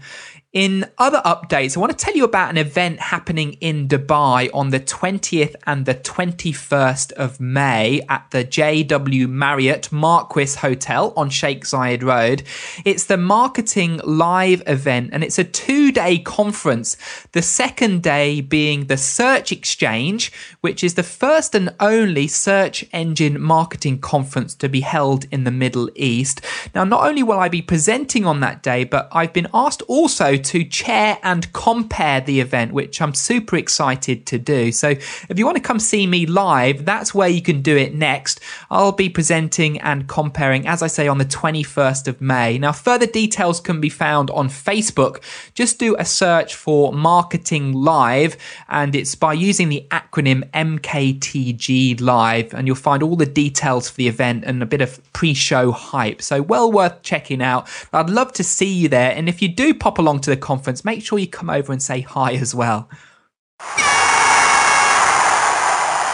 In 0.53 0.85
other 0.99 1.23
updates, 1.25 1.79
I 1.79 1.81
want 1.81 1.99
to 1.99 2.05
tell 2.05 2.15
you 2.15 2.25
about 2.25 2.51
an 2.51 2.59
event 2.59 3.01
happening 3.01 3.55
in 3.63 3.89
Dubai 3.89 4.51
on 4.53 4.69
the 4.69 4.81
20th 4.81 5.55
and 5.67 5.87
the 5.87 5.95
21st 5.95 7.13
of 7.13 7.41
May 7.41 8.03
at 8.11 8.31
the 8.33 8.45
JW 8.45 9.31
Marriott 9.31 9.91
Marquis 9.91 10.57
Hotel 10.57 11.15
on 11.17 11.31
Sheikh 11.31 11.65
Zayed 11.65 12.03
Road. 12.03 12.43
It's 12.85 13.05
the 13.05 13.17
Marketing 13.17 13.99
Live 14.05 14.63
event 14.67 15.09
and 15.15 15.25
it's 15.25 15.39
a 15.39 15.45
two 15.45 15.91
day 15.91 16.19
conference. 16.19 16.99
The 17.33 17.41
second 17.41 18.03
day 18.03 18.43
being 18.43 18.89
the 18.89 18.99
Search 18.99 19.53
Exchange, 19.53 20.31
which 20.61 20.85
is 20.85 20.97
the 20.97 21.03
first 21.03 21.55
and 21.55 21.75
only 21.81 22.29
search 22.29 22.85
engine 22.93 23.41
marketing 23.41 24.01
conference 24.01 24.55
to 24.57 24.69
be 24.69 24.83
held 24.83 25.25
in 25.33 25.45
the 25.45 25.51
Middle 25.51 25.89
East. 25.95 26.43
Now, 26.75 26.85
not 26.85 27.09
only 27.09 27.23
will 27.23 27.39
I 27.39 27.49
be 27.49 27.63
presenting 27.63 28.27
on 28.27 28.41
that 28.41 28.63
day, 28.63 28.85
but 28.85 29.09
I've 29.13 29.33
been 29.33 29.49
asked 29.55 29.81
also 29.89 30.42
to 30.45 30.65
chair 30.65 31.19
and 31.23 31.53
compare 31.53 32.21
the 32.21 32.41
event, 32.41 32.73
which 32.73 33.01
I'm 33.01 33.15
super 33.15 33.57
excited 33.57 34.27
to 34.27 34.39
do. 34.39 34.73
So 34.73 34.91
if 34.91 35.39
you 35.39 35.45
want 35.45 35.57
to 35.57 35.63
come 35.63 35.79
see 35.79 36.07
me 36.07 36.27
live, 36.27 36.85
that's 36.85 37.15
where 37.15 37.29
you 37.29 37.43
can 37.43 37.63
do 37.63 37.77
it 37.77 37.95
next. 37.95 38.41
I'll 38.71 38.93
be 38.93 39.09
presenting 39.09 39.81
and 39.81 40.09
comparing, 40.09 40.67
as 40.67 40.83
I 40.83 40.87
say, 40.87 41.09
on 41.09 41.19
the 41.19 41.25
21st 41.25 42.09
of 42.09 42.21
May. 42.21 42.59
Now, 42.59 42.73
further 42.73 43.07
details 43.07 43.61
can 43.61 43.81
be 43.81 43.89
found 43.89 44.31
on 44.31 44.49
Facebook. 44.49 45.23
Just 45.55 45.79
do 45.79 45.97
a 45.99 46.05
search 46.05 46.55
for 46.55 46.93
Marketing 46.93 47.73
Live, 47.73 48.37
and 48.69 48.95
it's 48.95 49.15
by 49.15 49.33
using 49.33 49.69
the 49.69 49.87
acronym 49.91 50.49
MKTG 50.51 52.01
Live, 52.01 52.55
and 52.55 52.67
you'll 52.67 52.77
find 52.77 53.03
all 53.03 53.17
the 53.17 53.27
details 53.27 53.89
for 53.89 53.97
the 53.97 54.09
event 54.09 54.45
and 54.45 54.63
a 54.63 54.67
bit 54.67 54.81
of 54.81 55.01
pre 55.13 55.35
show 55.35 55.73
hype. 55.73 56.23
So, 56.23 56.43
well 56.43 56.71
worth 56.71 57.03
checking 57.03 57.43
out. 57.43 57.69
I'd 57.93 58.11
love 58.11 58.33
to 58.35 58.45
see 58.45 58.73
you 58.73 58.89
there. 58.89 59.13
And 59.13 59.29
if 59.29 59.43
you 59.43 59.49
do 59.49 59.75
pop 59.75 59.99
along 59.99 60.21
to 60.21 60.32
the 60.33 60.37
conference, 60.37 60.85
make 60.85 61.05
sure 61.05 61.19
you 61.19 61.29
come 61.29 61.51
over 61.51 61.73
and 61.73 61.83
say 61.83 62.01
hi 62.01 62.33
as 62.33 62.55
well. 62.55 62.89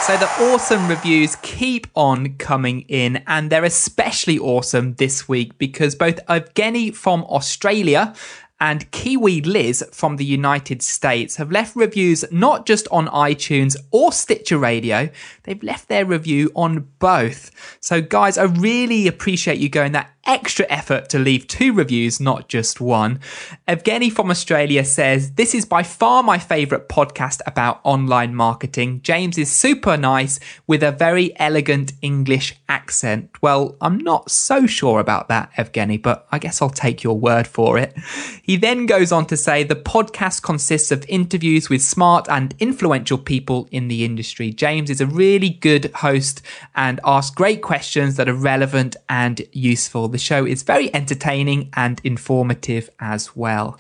So 0.03 0.17
the 0.17 0.31
awesome 0.41 0.89
reviews 0.89 1.37
keep 1.37 1.87
on 1.95 2.35
coming 2.39 2.81
in, 2.89 3.23
and 3.27 3.51
they're 3.51 3.65
especially 3.65 4.39
awesome 4.39 4.95
this 4.95 5.29
week 5.29 5.59
because 5.59 5.95
both 5.95 6.19
Evgeny 6.27 6.95
from 6.95 7.25
Australia 7.25 8.15
and 8.61 8.91
Kiwi 8.91 9.43
Liz 9.43 9.85
from 9.93 10.17
the 10.17 10.25
United 10.25 10.83
States 10.83 11.37
have 11.37 11.53
left 11.53 11.77
reviews 11.77 12.25
not 12.33 12.67
just 12.67 12.89
on 12.91 13.07
iTunes 13.09 13.77
or 13.91 14.11
Stitcher 14.11 14.59
Radio, 14.59 15.11
they've 15.45 15.63
left 15.63 15.89
their 15.89 16.05
review 16.05 16.51
on 16.57 16.89
both. 16.99 17.51
So, 17.81 18.01
guys, 18.01 18.37
I 18.37 18.45
really 18.45 19.07
appreciate 19.07 19.59
you 19.59 19.69
going 19.69 19.93
that 19.93 20.11
extra 20.29 20.67
effort 20.69 21.09
to 21.09 21.19
leave 21.19 21.49
two 21.49 21.73
reviews, 21.73 22.21
not 22.21 22.49
just 22.49 22.81
one. 22.81 23.19
Evgeny 23.67 24.13
from 24.13 24.31
Australia 24.31 24.85
says, 24.85 25.33
This 25.33 25.55
is 25.55 25.65
by 25.65 25.83
far 25.83 26.23
my 26.23 26.39
favourite 26.39 26.89
podcast 26.89 27.41
about 27.47 27.81
online 27.83 28.35
marketing. 28.35 29.01
James 29.03 29.39
is 29.39 29.51
super 29.51 29.97
nice 29.97 30.39
with 30.67 30.83
a 30.83 30.93
very 30.93 31.37
elegant 31.41 31.95
English 32.03 32.55
accent. 32.69 33.31
Well, 33.43 33.77
I'm 33.81 33.97
not 33.99 34.31
so 34.31 34.67
sure 34.67 35.01
about 35.01 35.29
that, 35.29 35.51
Evgeny, 35.55 36.01
but 36.01 36.29
I 36.31 36.39
guess 36.39 36.61
I'll 36.61 36.69
take 36.69 37.03
your 37.03 37.19
word 37.19 37.47
for 37.47 37.79
it. 37.79 37.97
He 38.43 38.57
then 38.57 38.85
goes 38.85 39.11
on 39.11 39.25
to 39.27 39.37
say, 39.37 39.65
The 39.65 39.77
podcast 39.77 40.43
consists 40.43 40.93
of 40.93 41.07
interviews 41.09 41.71
with 41.71 41.83
smart 41.83 42.29
and 42.29 42.55
influential 42.59 43.19
people 43.19 43.67
in 43.73 43.89
the 43.89 44.05
industry. 44.05 44.53
James 44.53 44.91
is 44.91 45.01
a 45.01 45.07
really 45.07 45.51
good 45.51 45.91
host 45.95 46.43
and 46.75 47.01
asks 47.03 47.35
great 47.35 47.63
questions 47.63 48.17
that 48.17 48.29
are 48.29 48.35
relevant 48.35 48.95
and 49.09 49.41
useful. 49.53 50.09
The 50.19 50.25
show 50.25 50.45
is 50.45 50.65
very 50.65 50.93
entertaining 50.93 51.69
and 51.75 52.01
informative 52.03 52.91
as 52.99 53.37
well. 53.37 53.79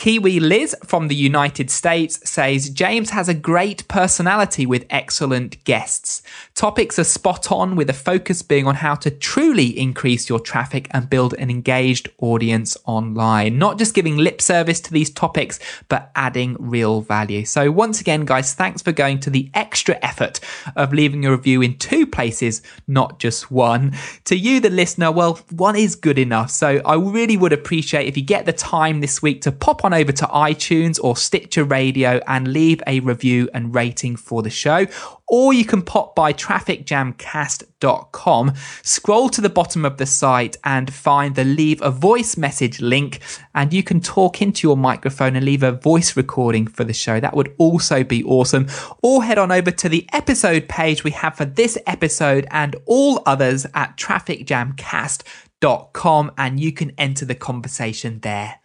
Kiwi 0.00 0.40
Liz 0.40 0.74
from 0.82 1.08
the 1.08 1.14
United 1.14 1.68
States 1.68 2.18
says 2.24 2.70
James 2.70 3.10
has 3.10 3.28
a 3.28 3.34
great 3.34 3.86
personality 3.86 4.64
with 4.64 4.86
excellent 4.88 5.62
guests. 5.64 6.22
Topics 6.54 6.98
are 6.98 7.04
spot 7.04 7.52
on, 7.52 7.76
with 7.76 7.90
a 7.90 7.92
focus 7.92 8.40
being 8.40 8.66
on 8.66 8.76
how 8.76 8.94
to 8.94 9.10
truly 9.10 9.78
increase 9.78 10.26
your 10.26 10.40
traffic 10.40 10.88
and 10.92 11.10
build 11.10 11.34
an 11.34 11.50
engaged 11.50 12.08
audience 12.16 12.78
online. 12.86 13.58
Not 13.58 13.76
just 13.76 13.92
giving 13.94 14.16
lip 14.16 14.40
service 14.40 14.80
to 14.80 14.90
these 14.90 15.10
topics, 15.10 15.60
but 15.90 16.10
adding 16.16 16.56
real 16.58 17.02
value. 17.02 17.44
So, 17.44 17.70
once 17.70 18.00
again, 18.00 18.24
guys, 18.24 18.54
thanks 18.54 18.80
for 18.80 18.92
going 18.92 19.20
to 19.20 19.28
the 19.28 19.50
extra 19.52 19.98
effort 20.00 20.40
of 20.76 20.94
leaving 20.94 21.26
a 21.26 21.30
review 21.30 21.60
in 21.60 21.76
two 21.76 22.06
places, 22.06 22.62
not 22.86 23.18
just 23.18 23.50
one. 23.50 23.94
To 24.24 24.34
you, 24.34 24.60
the 24.60 24.70
listener, 24.70 25.12
well, 25.12 25.40
one 25.50 25.76
is 25.76 25.94
good 25.94 26.18
enough. 26.18 26.50
So, 26.50 26.80
I 26.86 26.94
really 26.94 27.36
would 27.36 27.52
appreciate 27.52 28.08
if 28.08 28.16
you 28.16 28.22
get 28.22 28.46
the 28.46 28.54
time 28.54 29.02
this 29.02 29.20
week 29.20 29.42
to 29.42 29.52
pop 29.52 29.84
on 29.84 29.89
on 29.92 30.00
over 30.00 30.12
to 30.12 30.26
iTunes 30.26 31.00
or 31.02 31.16
Stitcher 31.16 31.64
Radio 31.64 32.20
and 32.26 32.52
leave 32.52 32.80
a 32.86 33.00
review 33.00 33.48
and 33.52 33.74
rating 33.74 34.14
for 34.14 34.42
the 34.42 34.50
show. 34.50 34.86
Or 35.26 35.52
you 35.52 35.64
can 35.64 35.82
pop 35.82 36.14
by 36.14 36.32
trafficjamcast.com, 36.32 38.54
scroll 38.82 39.28
to 39.30 39.40
the 39.40 39.48
bottom 39.48 39.84
of 39.84 39.96
the 39.96 40.06
site 40.06 40.56
and 40.64 40.92
find 40.92 41.34
the 41.34 41.42
leave 41.44 41.82
a 41.82 41.90
voice 41.90 42.36
message 42.36 42.80
link, 42.80 43.18
and 43.54 43.72
you 43.72 43.82
can 43.82 44.00
talk 44.00 44.40
into 44.40 44.64
your 44.66 44.76
microphone 44.76 45.34
and 45.36 45.44
leave 45.44 45.64
a 45.64 45.72
voice 45.72 46.16
recording 46.16 46.66
for 46.66 46.84
the 46.84 46.92
show. 46.92 47.18
That 47.18 47.34
would 47.36 47.52
also 47.58 48.04
be 48.04 48.22
awesome. 48.24 48.68
Or 49.02 49.24
head 49.24 49.38
on 49.38 49.50
over 49.50 49.72
to 49.72 49.88
the 49.88 50.08
episode 50.12 50.68
page 50.68 51.04
we 51.04 51.12
have 51.12 51.36
for 51.36 51.44
this 51.44 51.78
episode 51.86 52.46
and 52.50 52.76
all 52.86 53.22
others 53.26 53.66
at 53.74 53.96
trafficjamcast.com, 53.96 56.32
and 56.38 56.60
you 56.60 56.72
can 56.72 56.92
enter 56.98 57.24
the 57.24 57.34
conversation 57.34 58.20
there. 58.20 58.59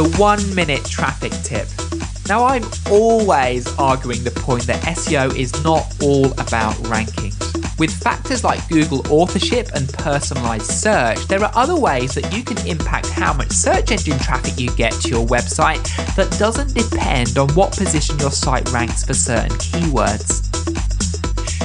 The 0.00 0.16
one 0.16 0.54
minute 0.54 0.82
traffic 0.86 1.30
tip. 1.42 1.68
Now, 2.26 2.46
I'm 2.46 2.64
always 2.90 3.70
arguing 3.76 4.24
the 4.24 4.30
point 4.30 4.62
that 4.62 4.80
SEO 4.84 5.36
is 5.36 5.52
not 5.62 5.94
all 6.02 6.32
about 6.40 6.72
rankings. 6.88 7.38
With 7.78 7.92
factors 7.92 8.42
like 8.42 8.66
Google 8.70 9.06
authorship 9.12 9.68
and 9.74 9.92
personalized 9.92 10.70
search, 10.70 11.18
there 11.26 11.44
are 11.44 11.52
other 11.54 11.76
ways 11.76 12.14
that 12.14 12.34
you 12.34 12.42
can 12.42 12.56
impact 12.66 13.10
how 13.10 13.34
much 13.34 13.50
search 13.50 13.90
engine 13.90 14.18
traffic 14.20 14.58
you 14.58 14.70
get 14.74 14.92
to 15.02 15.10
your 15.10 15.26
website 15.26 15.84
that 16.16 16.30
doesn't 16.38 16.72
depend 16.72 17.36
on 17.36 17.50
what 17.50 17.76
position 17.76 18.18
your 18.20 18.30
site 18.30 18.72
ranks 18.72 19.04
for 19.04 19.12
certain 19.12 19.54
keywords. 19.58 20.89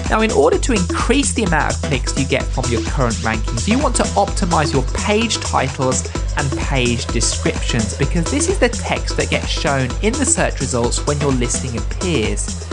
Now, 0.09 0.21
in 0.21 0.31
order 0.31 0.57
to 0.59 0.73
increase 0.73 1.33
the 1.33 1.43
amount 1.43 1.75
of 1.75 1.81
clicks 1.81 2.17
you 2.19 2.27
get 2.27 2.43
from 2.43 2.65
your 2.69 2.81
current 2.83 3.15
rankings, 3.15 3.67
you 3.67 3.79
want 3.79 3.95
to 3.95 4.03
optimize 4.03 4.71
your 4.71 4.83
page 4.93 5.37
titles 5.37 6.05
and 6.37 6.51
page 6.59 7.05
descriptions 7.07 7.97
because 7.97 8.29
this 8.29 8.49
is 8.49 8.59
the 8.59 8.69
text 8.69 9.17
that 9.17 9.29
gets 9.29 9.47
shown 9.47 9.89
in 10.01 10.13
the 10.13 10.25
search 10.25 10.59
results 10.59 11.05
when 11.07 11.19
your 11.19 11.31
listing 11.31 11.77
appears. 11.77 12.65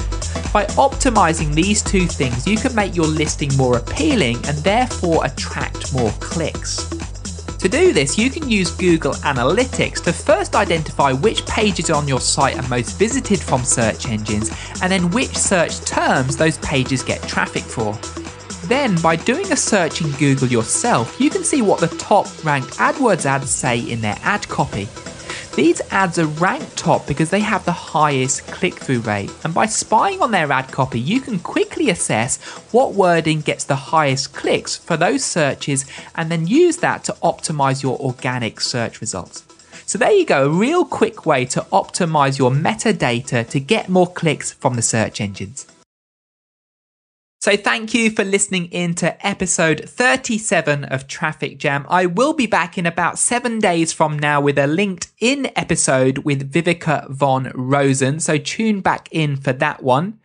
By 0.52 0.66
optimizing 0.76 1.54
these 1.54 1.82
two 1.82 2.06
things, 2.06 2.46
you 2.46 2.58
can 2.58 2.74
make 2.74 2.94
your 2.94 3.06
listing 3.06 3.56
more 3.56 3.78
appealing 3.78 4.36
and 4.46 4.58
therefore 4.58 5.24
attract 5.24 5.94
more 5.94 6.10
clicks. 6.20 6.90
To 7.62 7.68
do 7.68 7.92
this, 7.92 8.18
you 8.18 8.28
can 8.28 8.50
use 8.50 8.72
Google 8.72 9.12
Analytics 9.12 10.02
to 10.02 10.12
first 10.12 10.56
identify 10.56 11.12
which 11.12 11.46
pages 11.46 11.90
on 11.90 12.08
your 12.08 12.18
site 12.18 12.58
are 12.58 12.68
most 12.68 12.98
visited 12.98 13.38
from 13.38 13.62
search 13.62 14.08
engines 14.08 14.50
and 14.82 14.90
then 14.90 15.12
which 15.12 15.38
search 15.38 15.78
terms 15.82 16.36
those 16.36 16.58
pages 16.58 17.04
get 17.04 17.22
traffic 17.28 17.62
for. 17.62 17.96
Then, 18.66 19.00
by 19.00 19.14
doing 19.14 19.52
a 19.52 19.56
search 19.56 20.00
in 20.00 20.10
Google 20.18 20.48
yourself, 20.48 21.20
you 21.20 21.30
can 21.30 21.44
see 21.44 21.62
what 21.62 21.78
the 21.78 21.86
top 21.98 22.26
ranked 22.44 22.78
AdWords 22.78 23.26
ads 23.26 23.50
say 23.50 23.78
in 23.78 24.00
their 24.00 24.18
ad 24.22 24.48
copy. 24.48 24.88
These 25.54 25.82
ads 25.90 26.18
are 26.18 26.26
ranked 26.26 26.78
top 26.78 27.06
because 27.06 27.28
they 27.28 27.40
have 27.40 27.66
the 27.66 27.72
highest 27.72 28.46
click 28.46 28.72
through 28.72 29.00
rate, 29.00 29.30
and 29.44 29.52
by 29.52 29.66
spying 29.66 30.22
on 30.22 30.30
their 30.30 30.50
ad 30.50 30.72
copy, 30.72 30.98
you 30.98 31.20
can 31.20 31.38
quickly 31.38 31.90
assess 31.90 32.40
what 32.72 32.94
wording 32.94 33.42
gets 33.42 33.64
the 33.64 33.76
highest 33.76 34.32
clicks 34.32 34.76
for 34.76 34.96
those 34.96 35.22
searches 35.22 35.84
and 36.14 36.30
then 36.32 36.46
use 36.46 36.78
that 36.78 37.04
to 37.04 37.12
optimize 37.22 37.82
your 37.82 37.98
organic 37.98 38.62
search 38.62 39.02
results. 39.02 39.44
So, 39.84 39.98
there 39.98 40.12
you 40.12 40.24
go, 40.24 40.46
a 40.46 40.48
real 40.48 40.86
quick 40.86 41.26
way 41.26 41.44
to 41.46 41.60
optimize 41.70 42.38
your 42.38 42.50
metadata 42.50 43.46
to 43.50 43.60
get 43.60 43.90
more 43.90 44.10
clicks 44.10 44.52
from 44.52 44.76
the 44.76 44.82
search 44.82 45.20
engines. 45.20 45.66
So, 47.42 47.56
thank 47.56 47.92
you 47.92 48.08
for 48.12 48.22
listening 48.22 48.66
in 48.66 48.94
to 48.94 49.26
episode 49.26 49.88
37 49.88 50.84
of 50.84 51.08
Traffic 51.08 51.58
Jam. 51.58 51.84
I 51.88 52.06
will 52.06 52.34
be 52.34 52.46
back 52.46 52.78
in 52.78 52.86
about 52.86 53.18
seven 53.18 53.58
days 53.58 53.92
from 53.92 54.16
now 54.16 54.40
with 54.40 54.56
a 54.58 54.68
linked 54.68 55.08
in 55.18 55.50
episode 55.56 56.18
with 56.18 56.52
Viveka 56.52 57.10
von 57.10 57.50
Rosen. 57.52 58.20
So, 58.20 58.38
tune 58.38 58.80
back 58.80 59.08
in 59.10 59.34
for 59.34 59.52
that 59.54 59.82
one. 59.82 60.20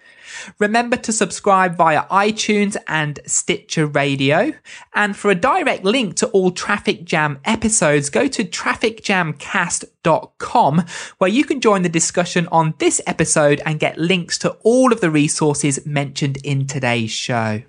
Remember 0.59 0.97
to 0.97 1.11
subscribe 1.11 1.75
via 1.75 2.03
iTunes 2.05 2.77
and 2.87 3.19
Stitcher 3.25 3.85
Radio. 3.85 4.53
And 4.93 5.15
for 5.15 5.29
a 5.31 5.35
direct 5.35 5.83
link 5.83 6.15
to 6.17 6.27
all 6.27 6.51
Traffic 6.51 7.05
Jam 7.05 7.39
episodes, 7.45 8.09
go 8.09 8.27
to 8.27 8.43
trafficjamcast.com 8.43 10.85
where 11.17 11.29
you 11.29 11.43
can 11.43 11.61
join 11.61 11.81
the 11.81 11.89
discussion 11.89 12.47
on 12.51 12.75
this 12.77 13.01
episode 13.05 13.61
and 13.65 13.79
get 13.79 13.97
links 13.97 14.37
to 14.39 14.51
all 14.63 14.93
of 14.93 15.01
the 15.01 15.11
resources 15.11 15.85
mentioned 15.85 16.37
in 16.43 16.67
today's 16.67 17.11
show. 17.11 17.63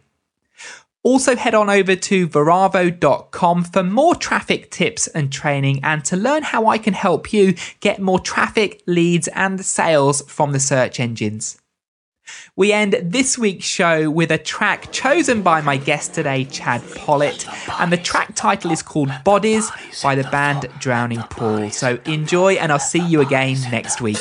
Also, 1.04 1.36
head 1.36 1.54
on 1.54 1.70
over 1.70 1.94
to 1.94 2.28
Veravo.com 2.28 3.64
for 3.64 3.82
more 3.82 4.14
traffic 4.14 4.70
tips 4.70 5.06
and 5.06 5.32
training 5.32 5.80
and 5.82 6.04
to 6.04 6.16
learn 6.16 6.42
how 6.42 6.66
I 6.66 6.76
can 6.76 6.92
help 6.92 7.32
you 7.32 7.54
get 7.80 8.00
more 8.00 8.18
traffic, 8.18 8.82
leads, 8.86 9.28
and 9.28 9.64
sales 9.64 10.22
from 10.22 10.52
the 10.52 10.60
search 10.60 10.98
engines. 10.98 11.60
We 12.56 12.72
end 12.72 12.96
this 13.02 13.38
week's 13.38 13.64
show 13.64 14.10
with 14.10 14.30
a 14.30 14.38
track 14.38 14.90
chosen 14.92 15.42
by 15.42 15.60
my 15.60 15.76
guest 15.76 16.14
today, 16.14 16.44
Chad 16.44 16.82
Pollitt, 16.94 17.46
and 17.80 17.92
the 17.92 17.96
track 17.96 18.34
title 18.34 18.70
is 18.70 18.82
called 18.82 19.10
Bodies 19.24 19.70
by 20.02 20.14
the 20.14 20.24
band 20.24 20.68
Drowning 20.78 21.22
Pool. 21.24 21.70
So 21.70 21.98
enjoy, 22.04 22.54
and 22.54 22.72
I'll 22.72 22.78
see 22.78 23.04
you 23.04 23.20
again 23.20 23.56
next 23.70 24.00
week. 24.00 24.18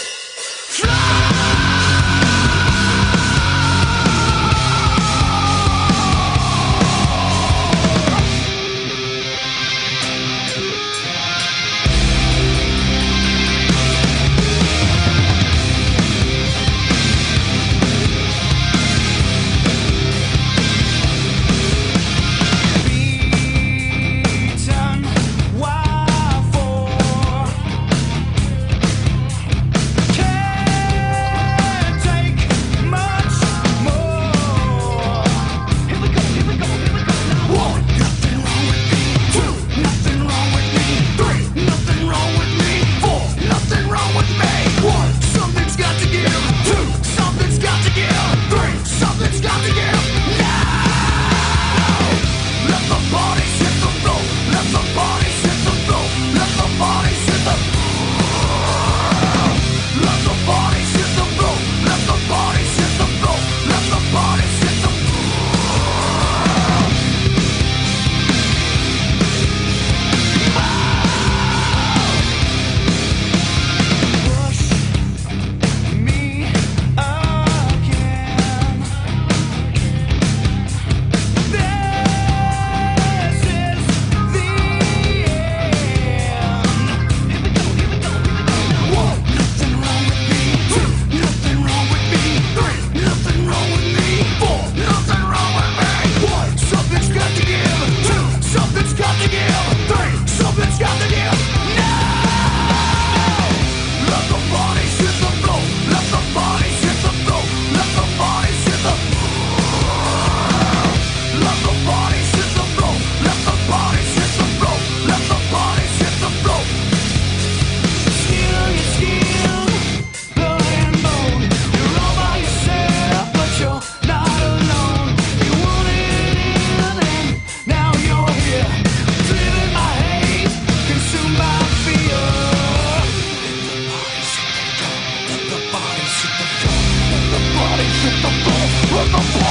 You've 138.28 138.44
been 138.44 139.47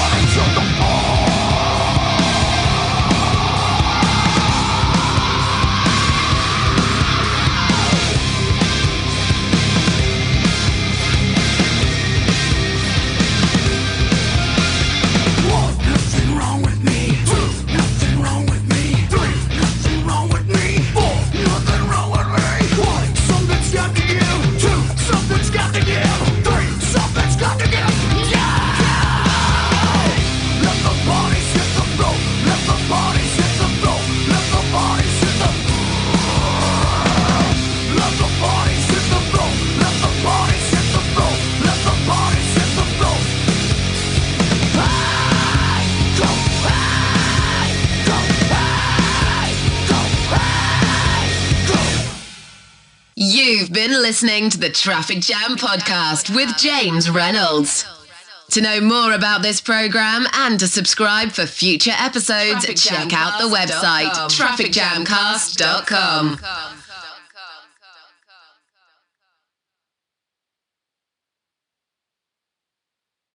listening 54.17 54.49
to 54.49 54.57
the 54.57 54.71
Traffic 54.71 55.21
Jam 55.21 55.59
podcast 55.59 56.35
with 56.35 56.57
James 56.57 57.11
Reynolds. 57.11 57.85
To 58.53 58.63
know 58.63 58.81
more 58.81 59.13
about 59.13 59.43
this 59.43 59.61
program 59.61 60.27
and 60.33 60.59
to 60.59 60.67
subscribe 60.67 61.33
for 61.33 61.45
future 61.45 61.93
episodes, 61.95 62.65
check 62.83 63.13
out 63.13 63.39
the 63.39 63.55
website 63.55 64.13
trafficjamcast.com. 64.31 66.76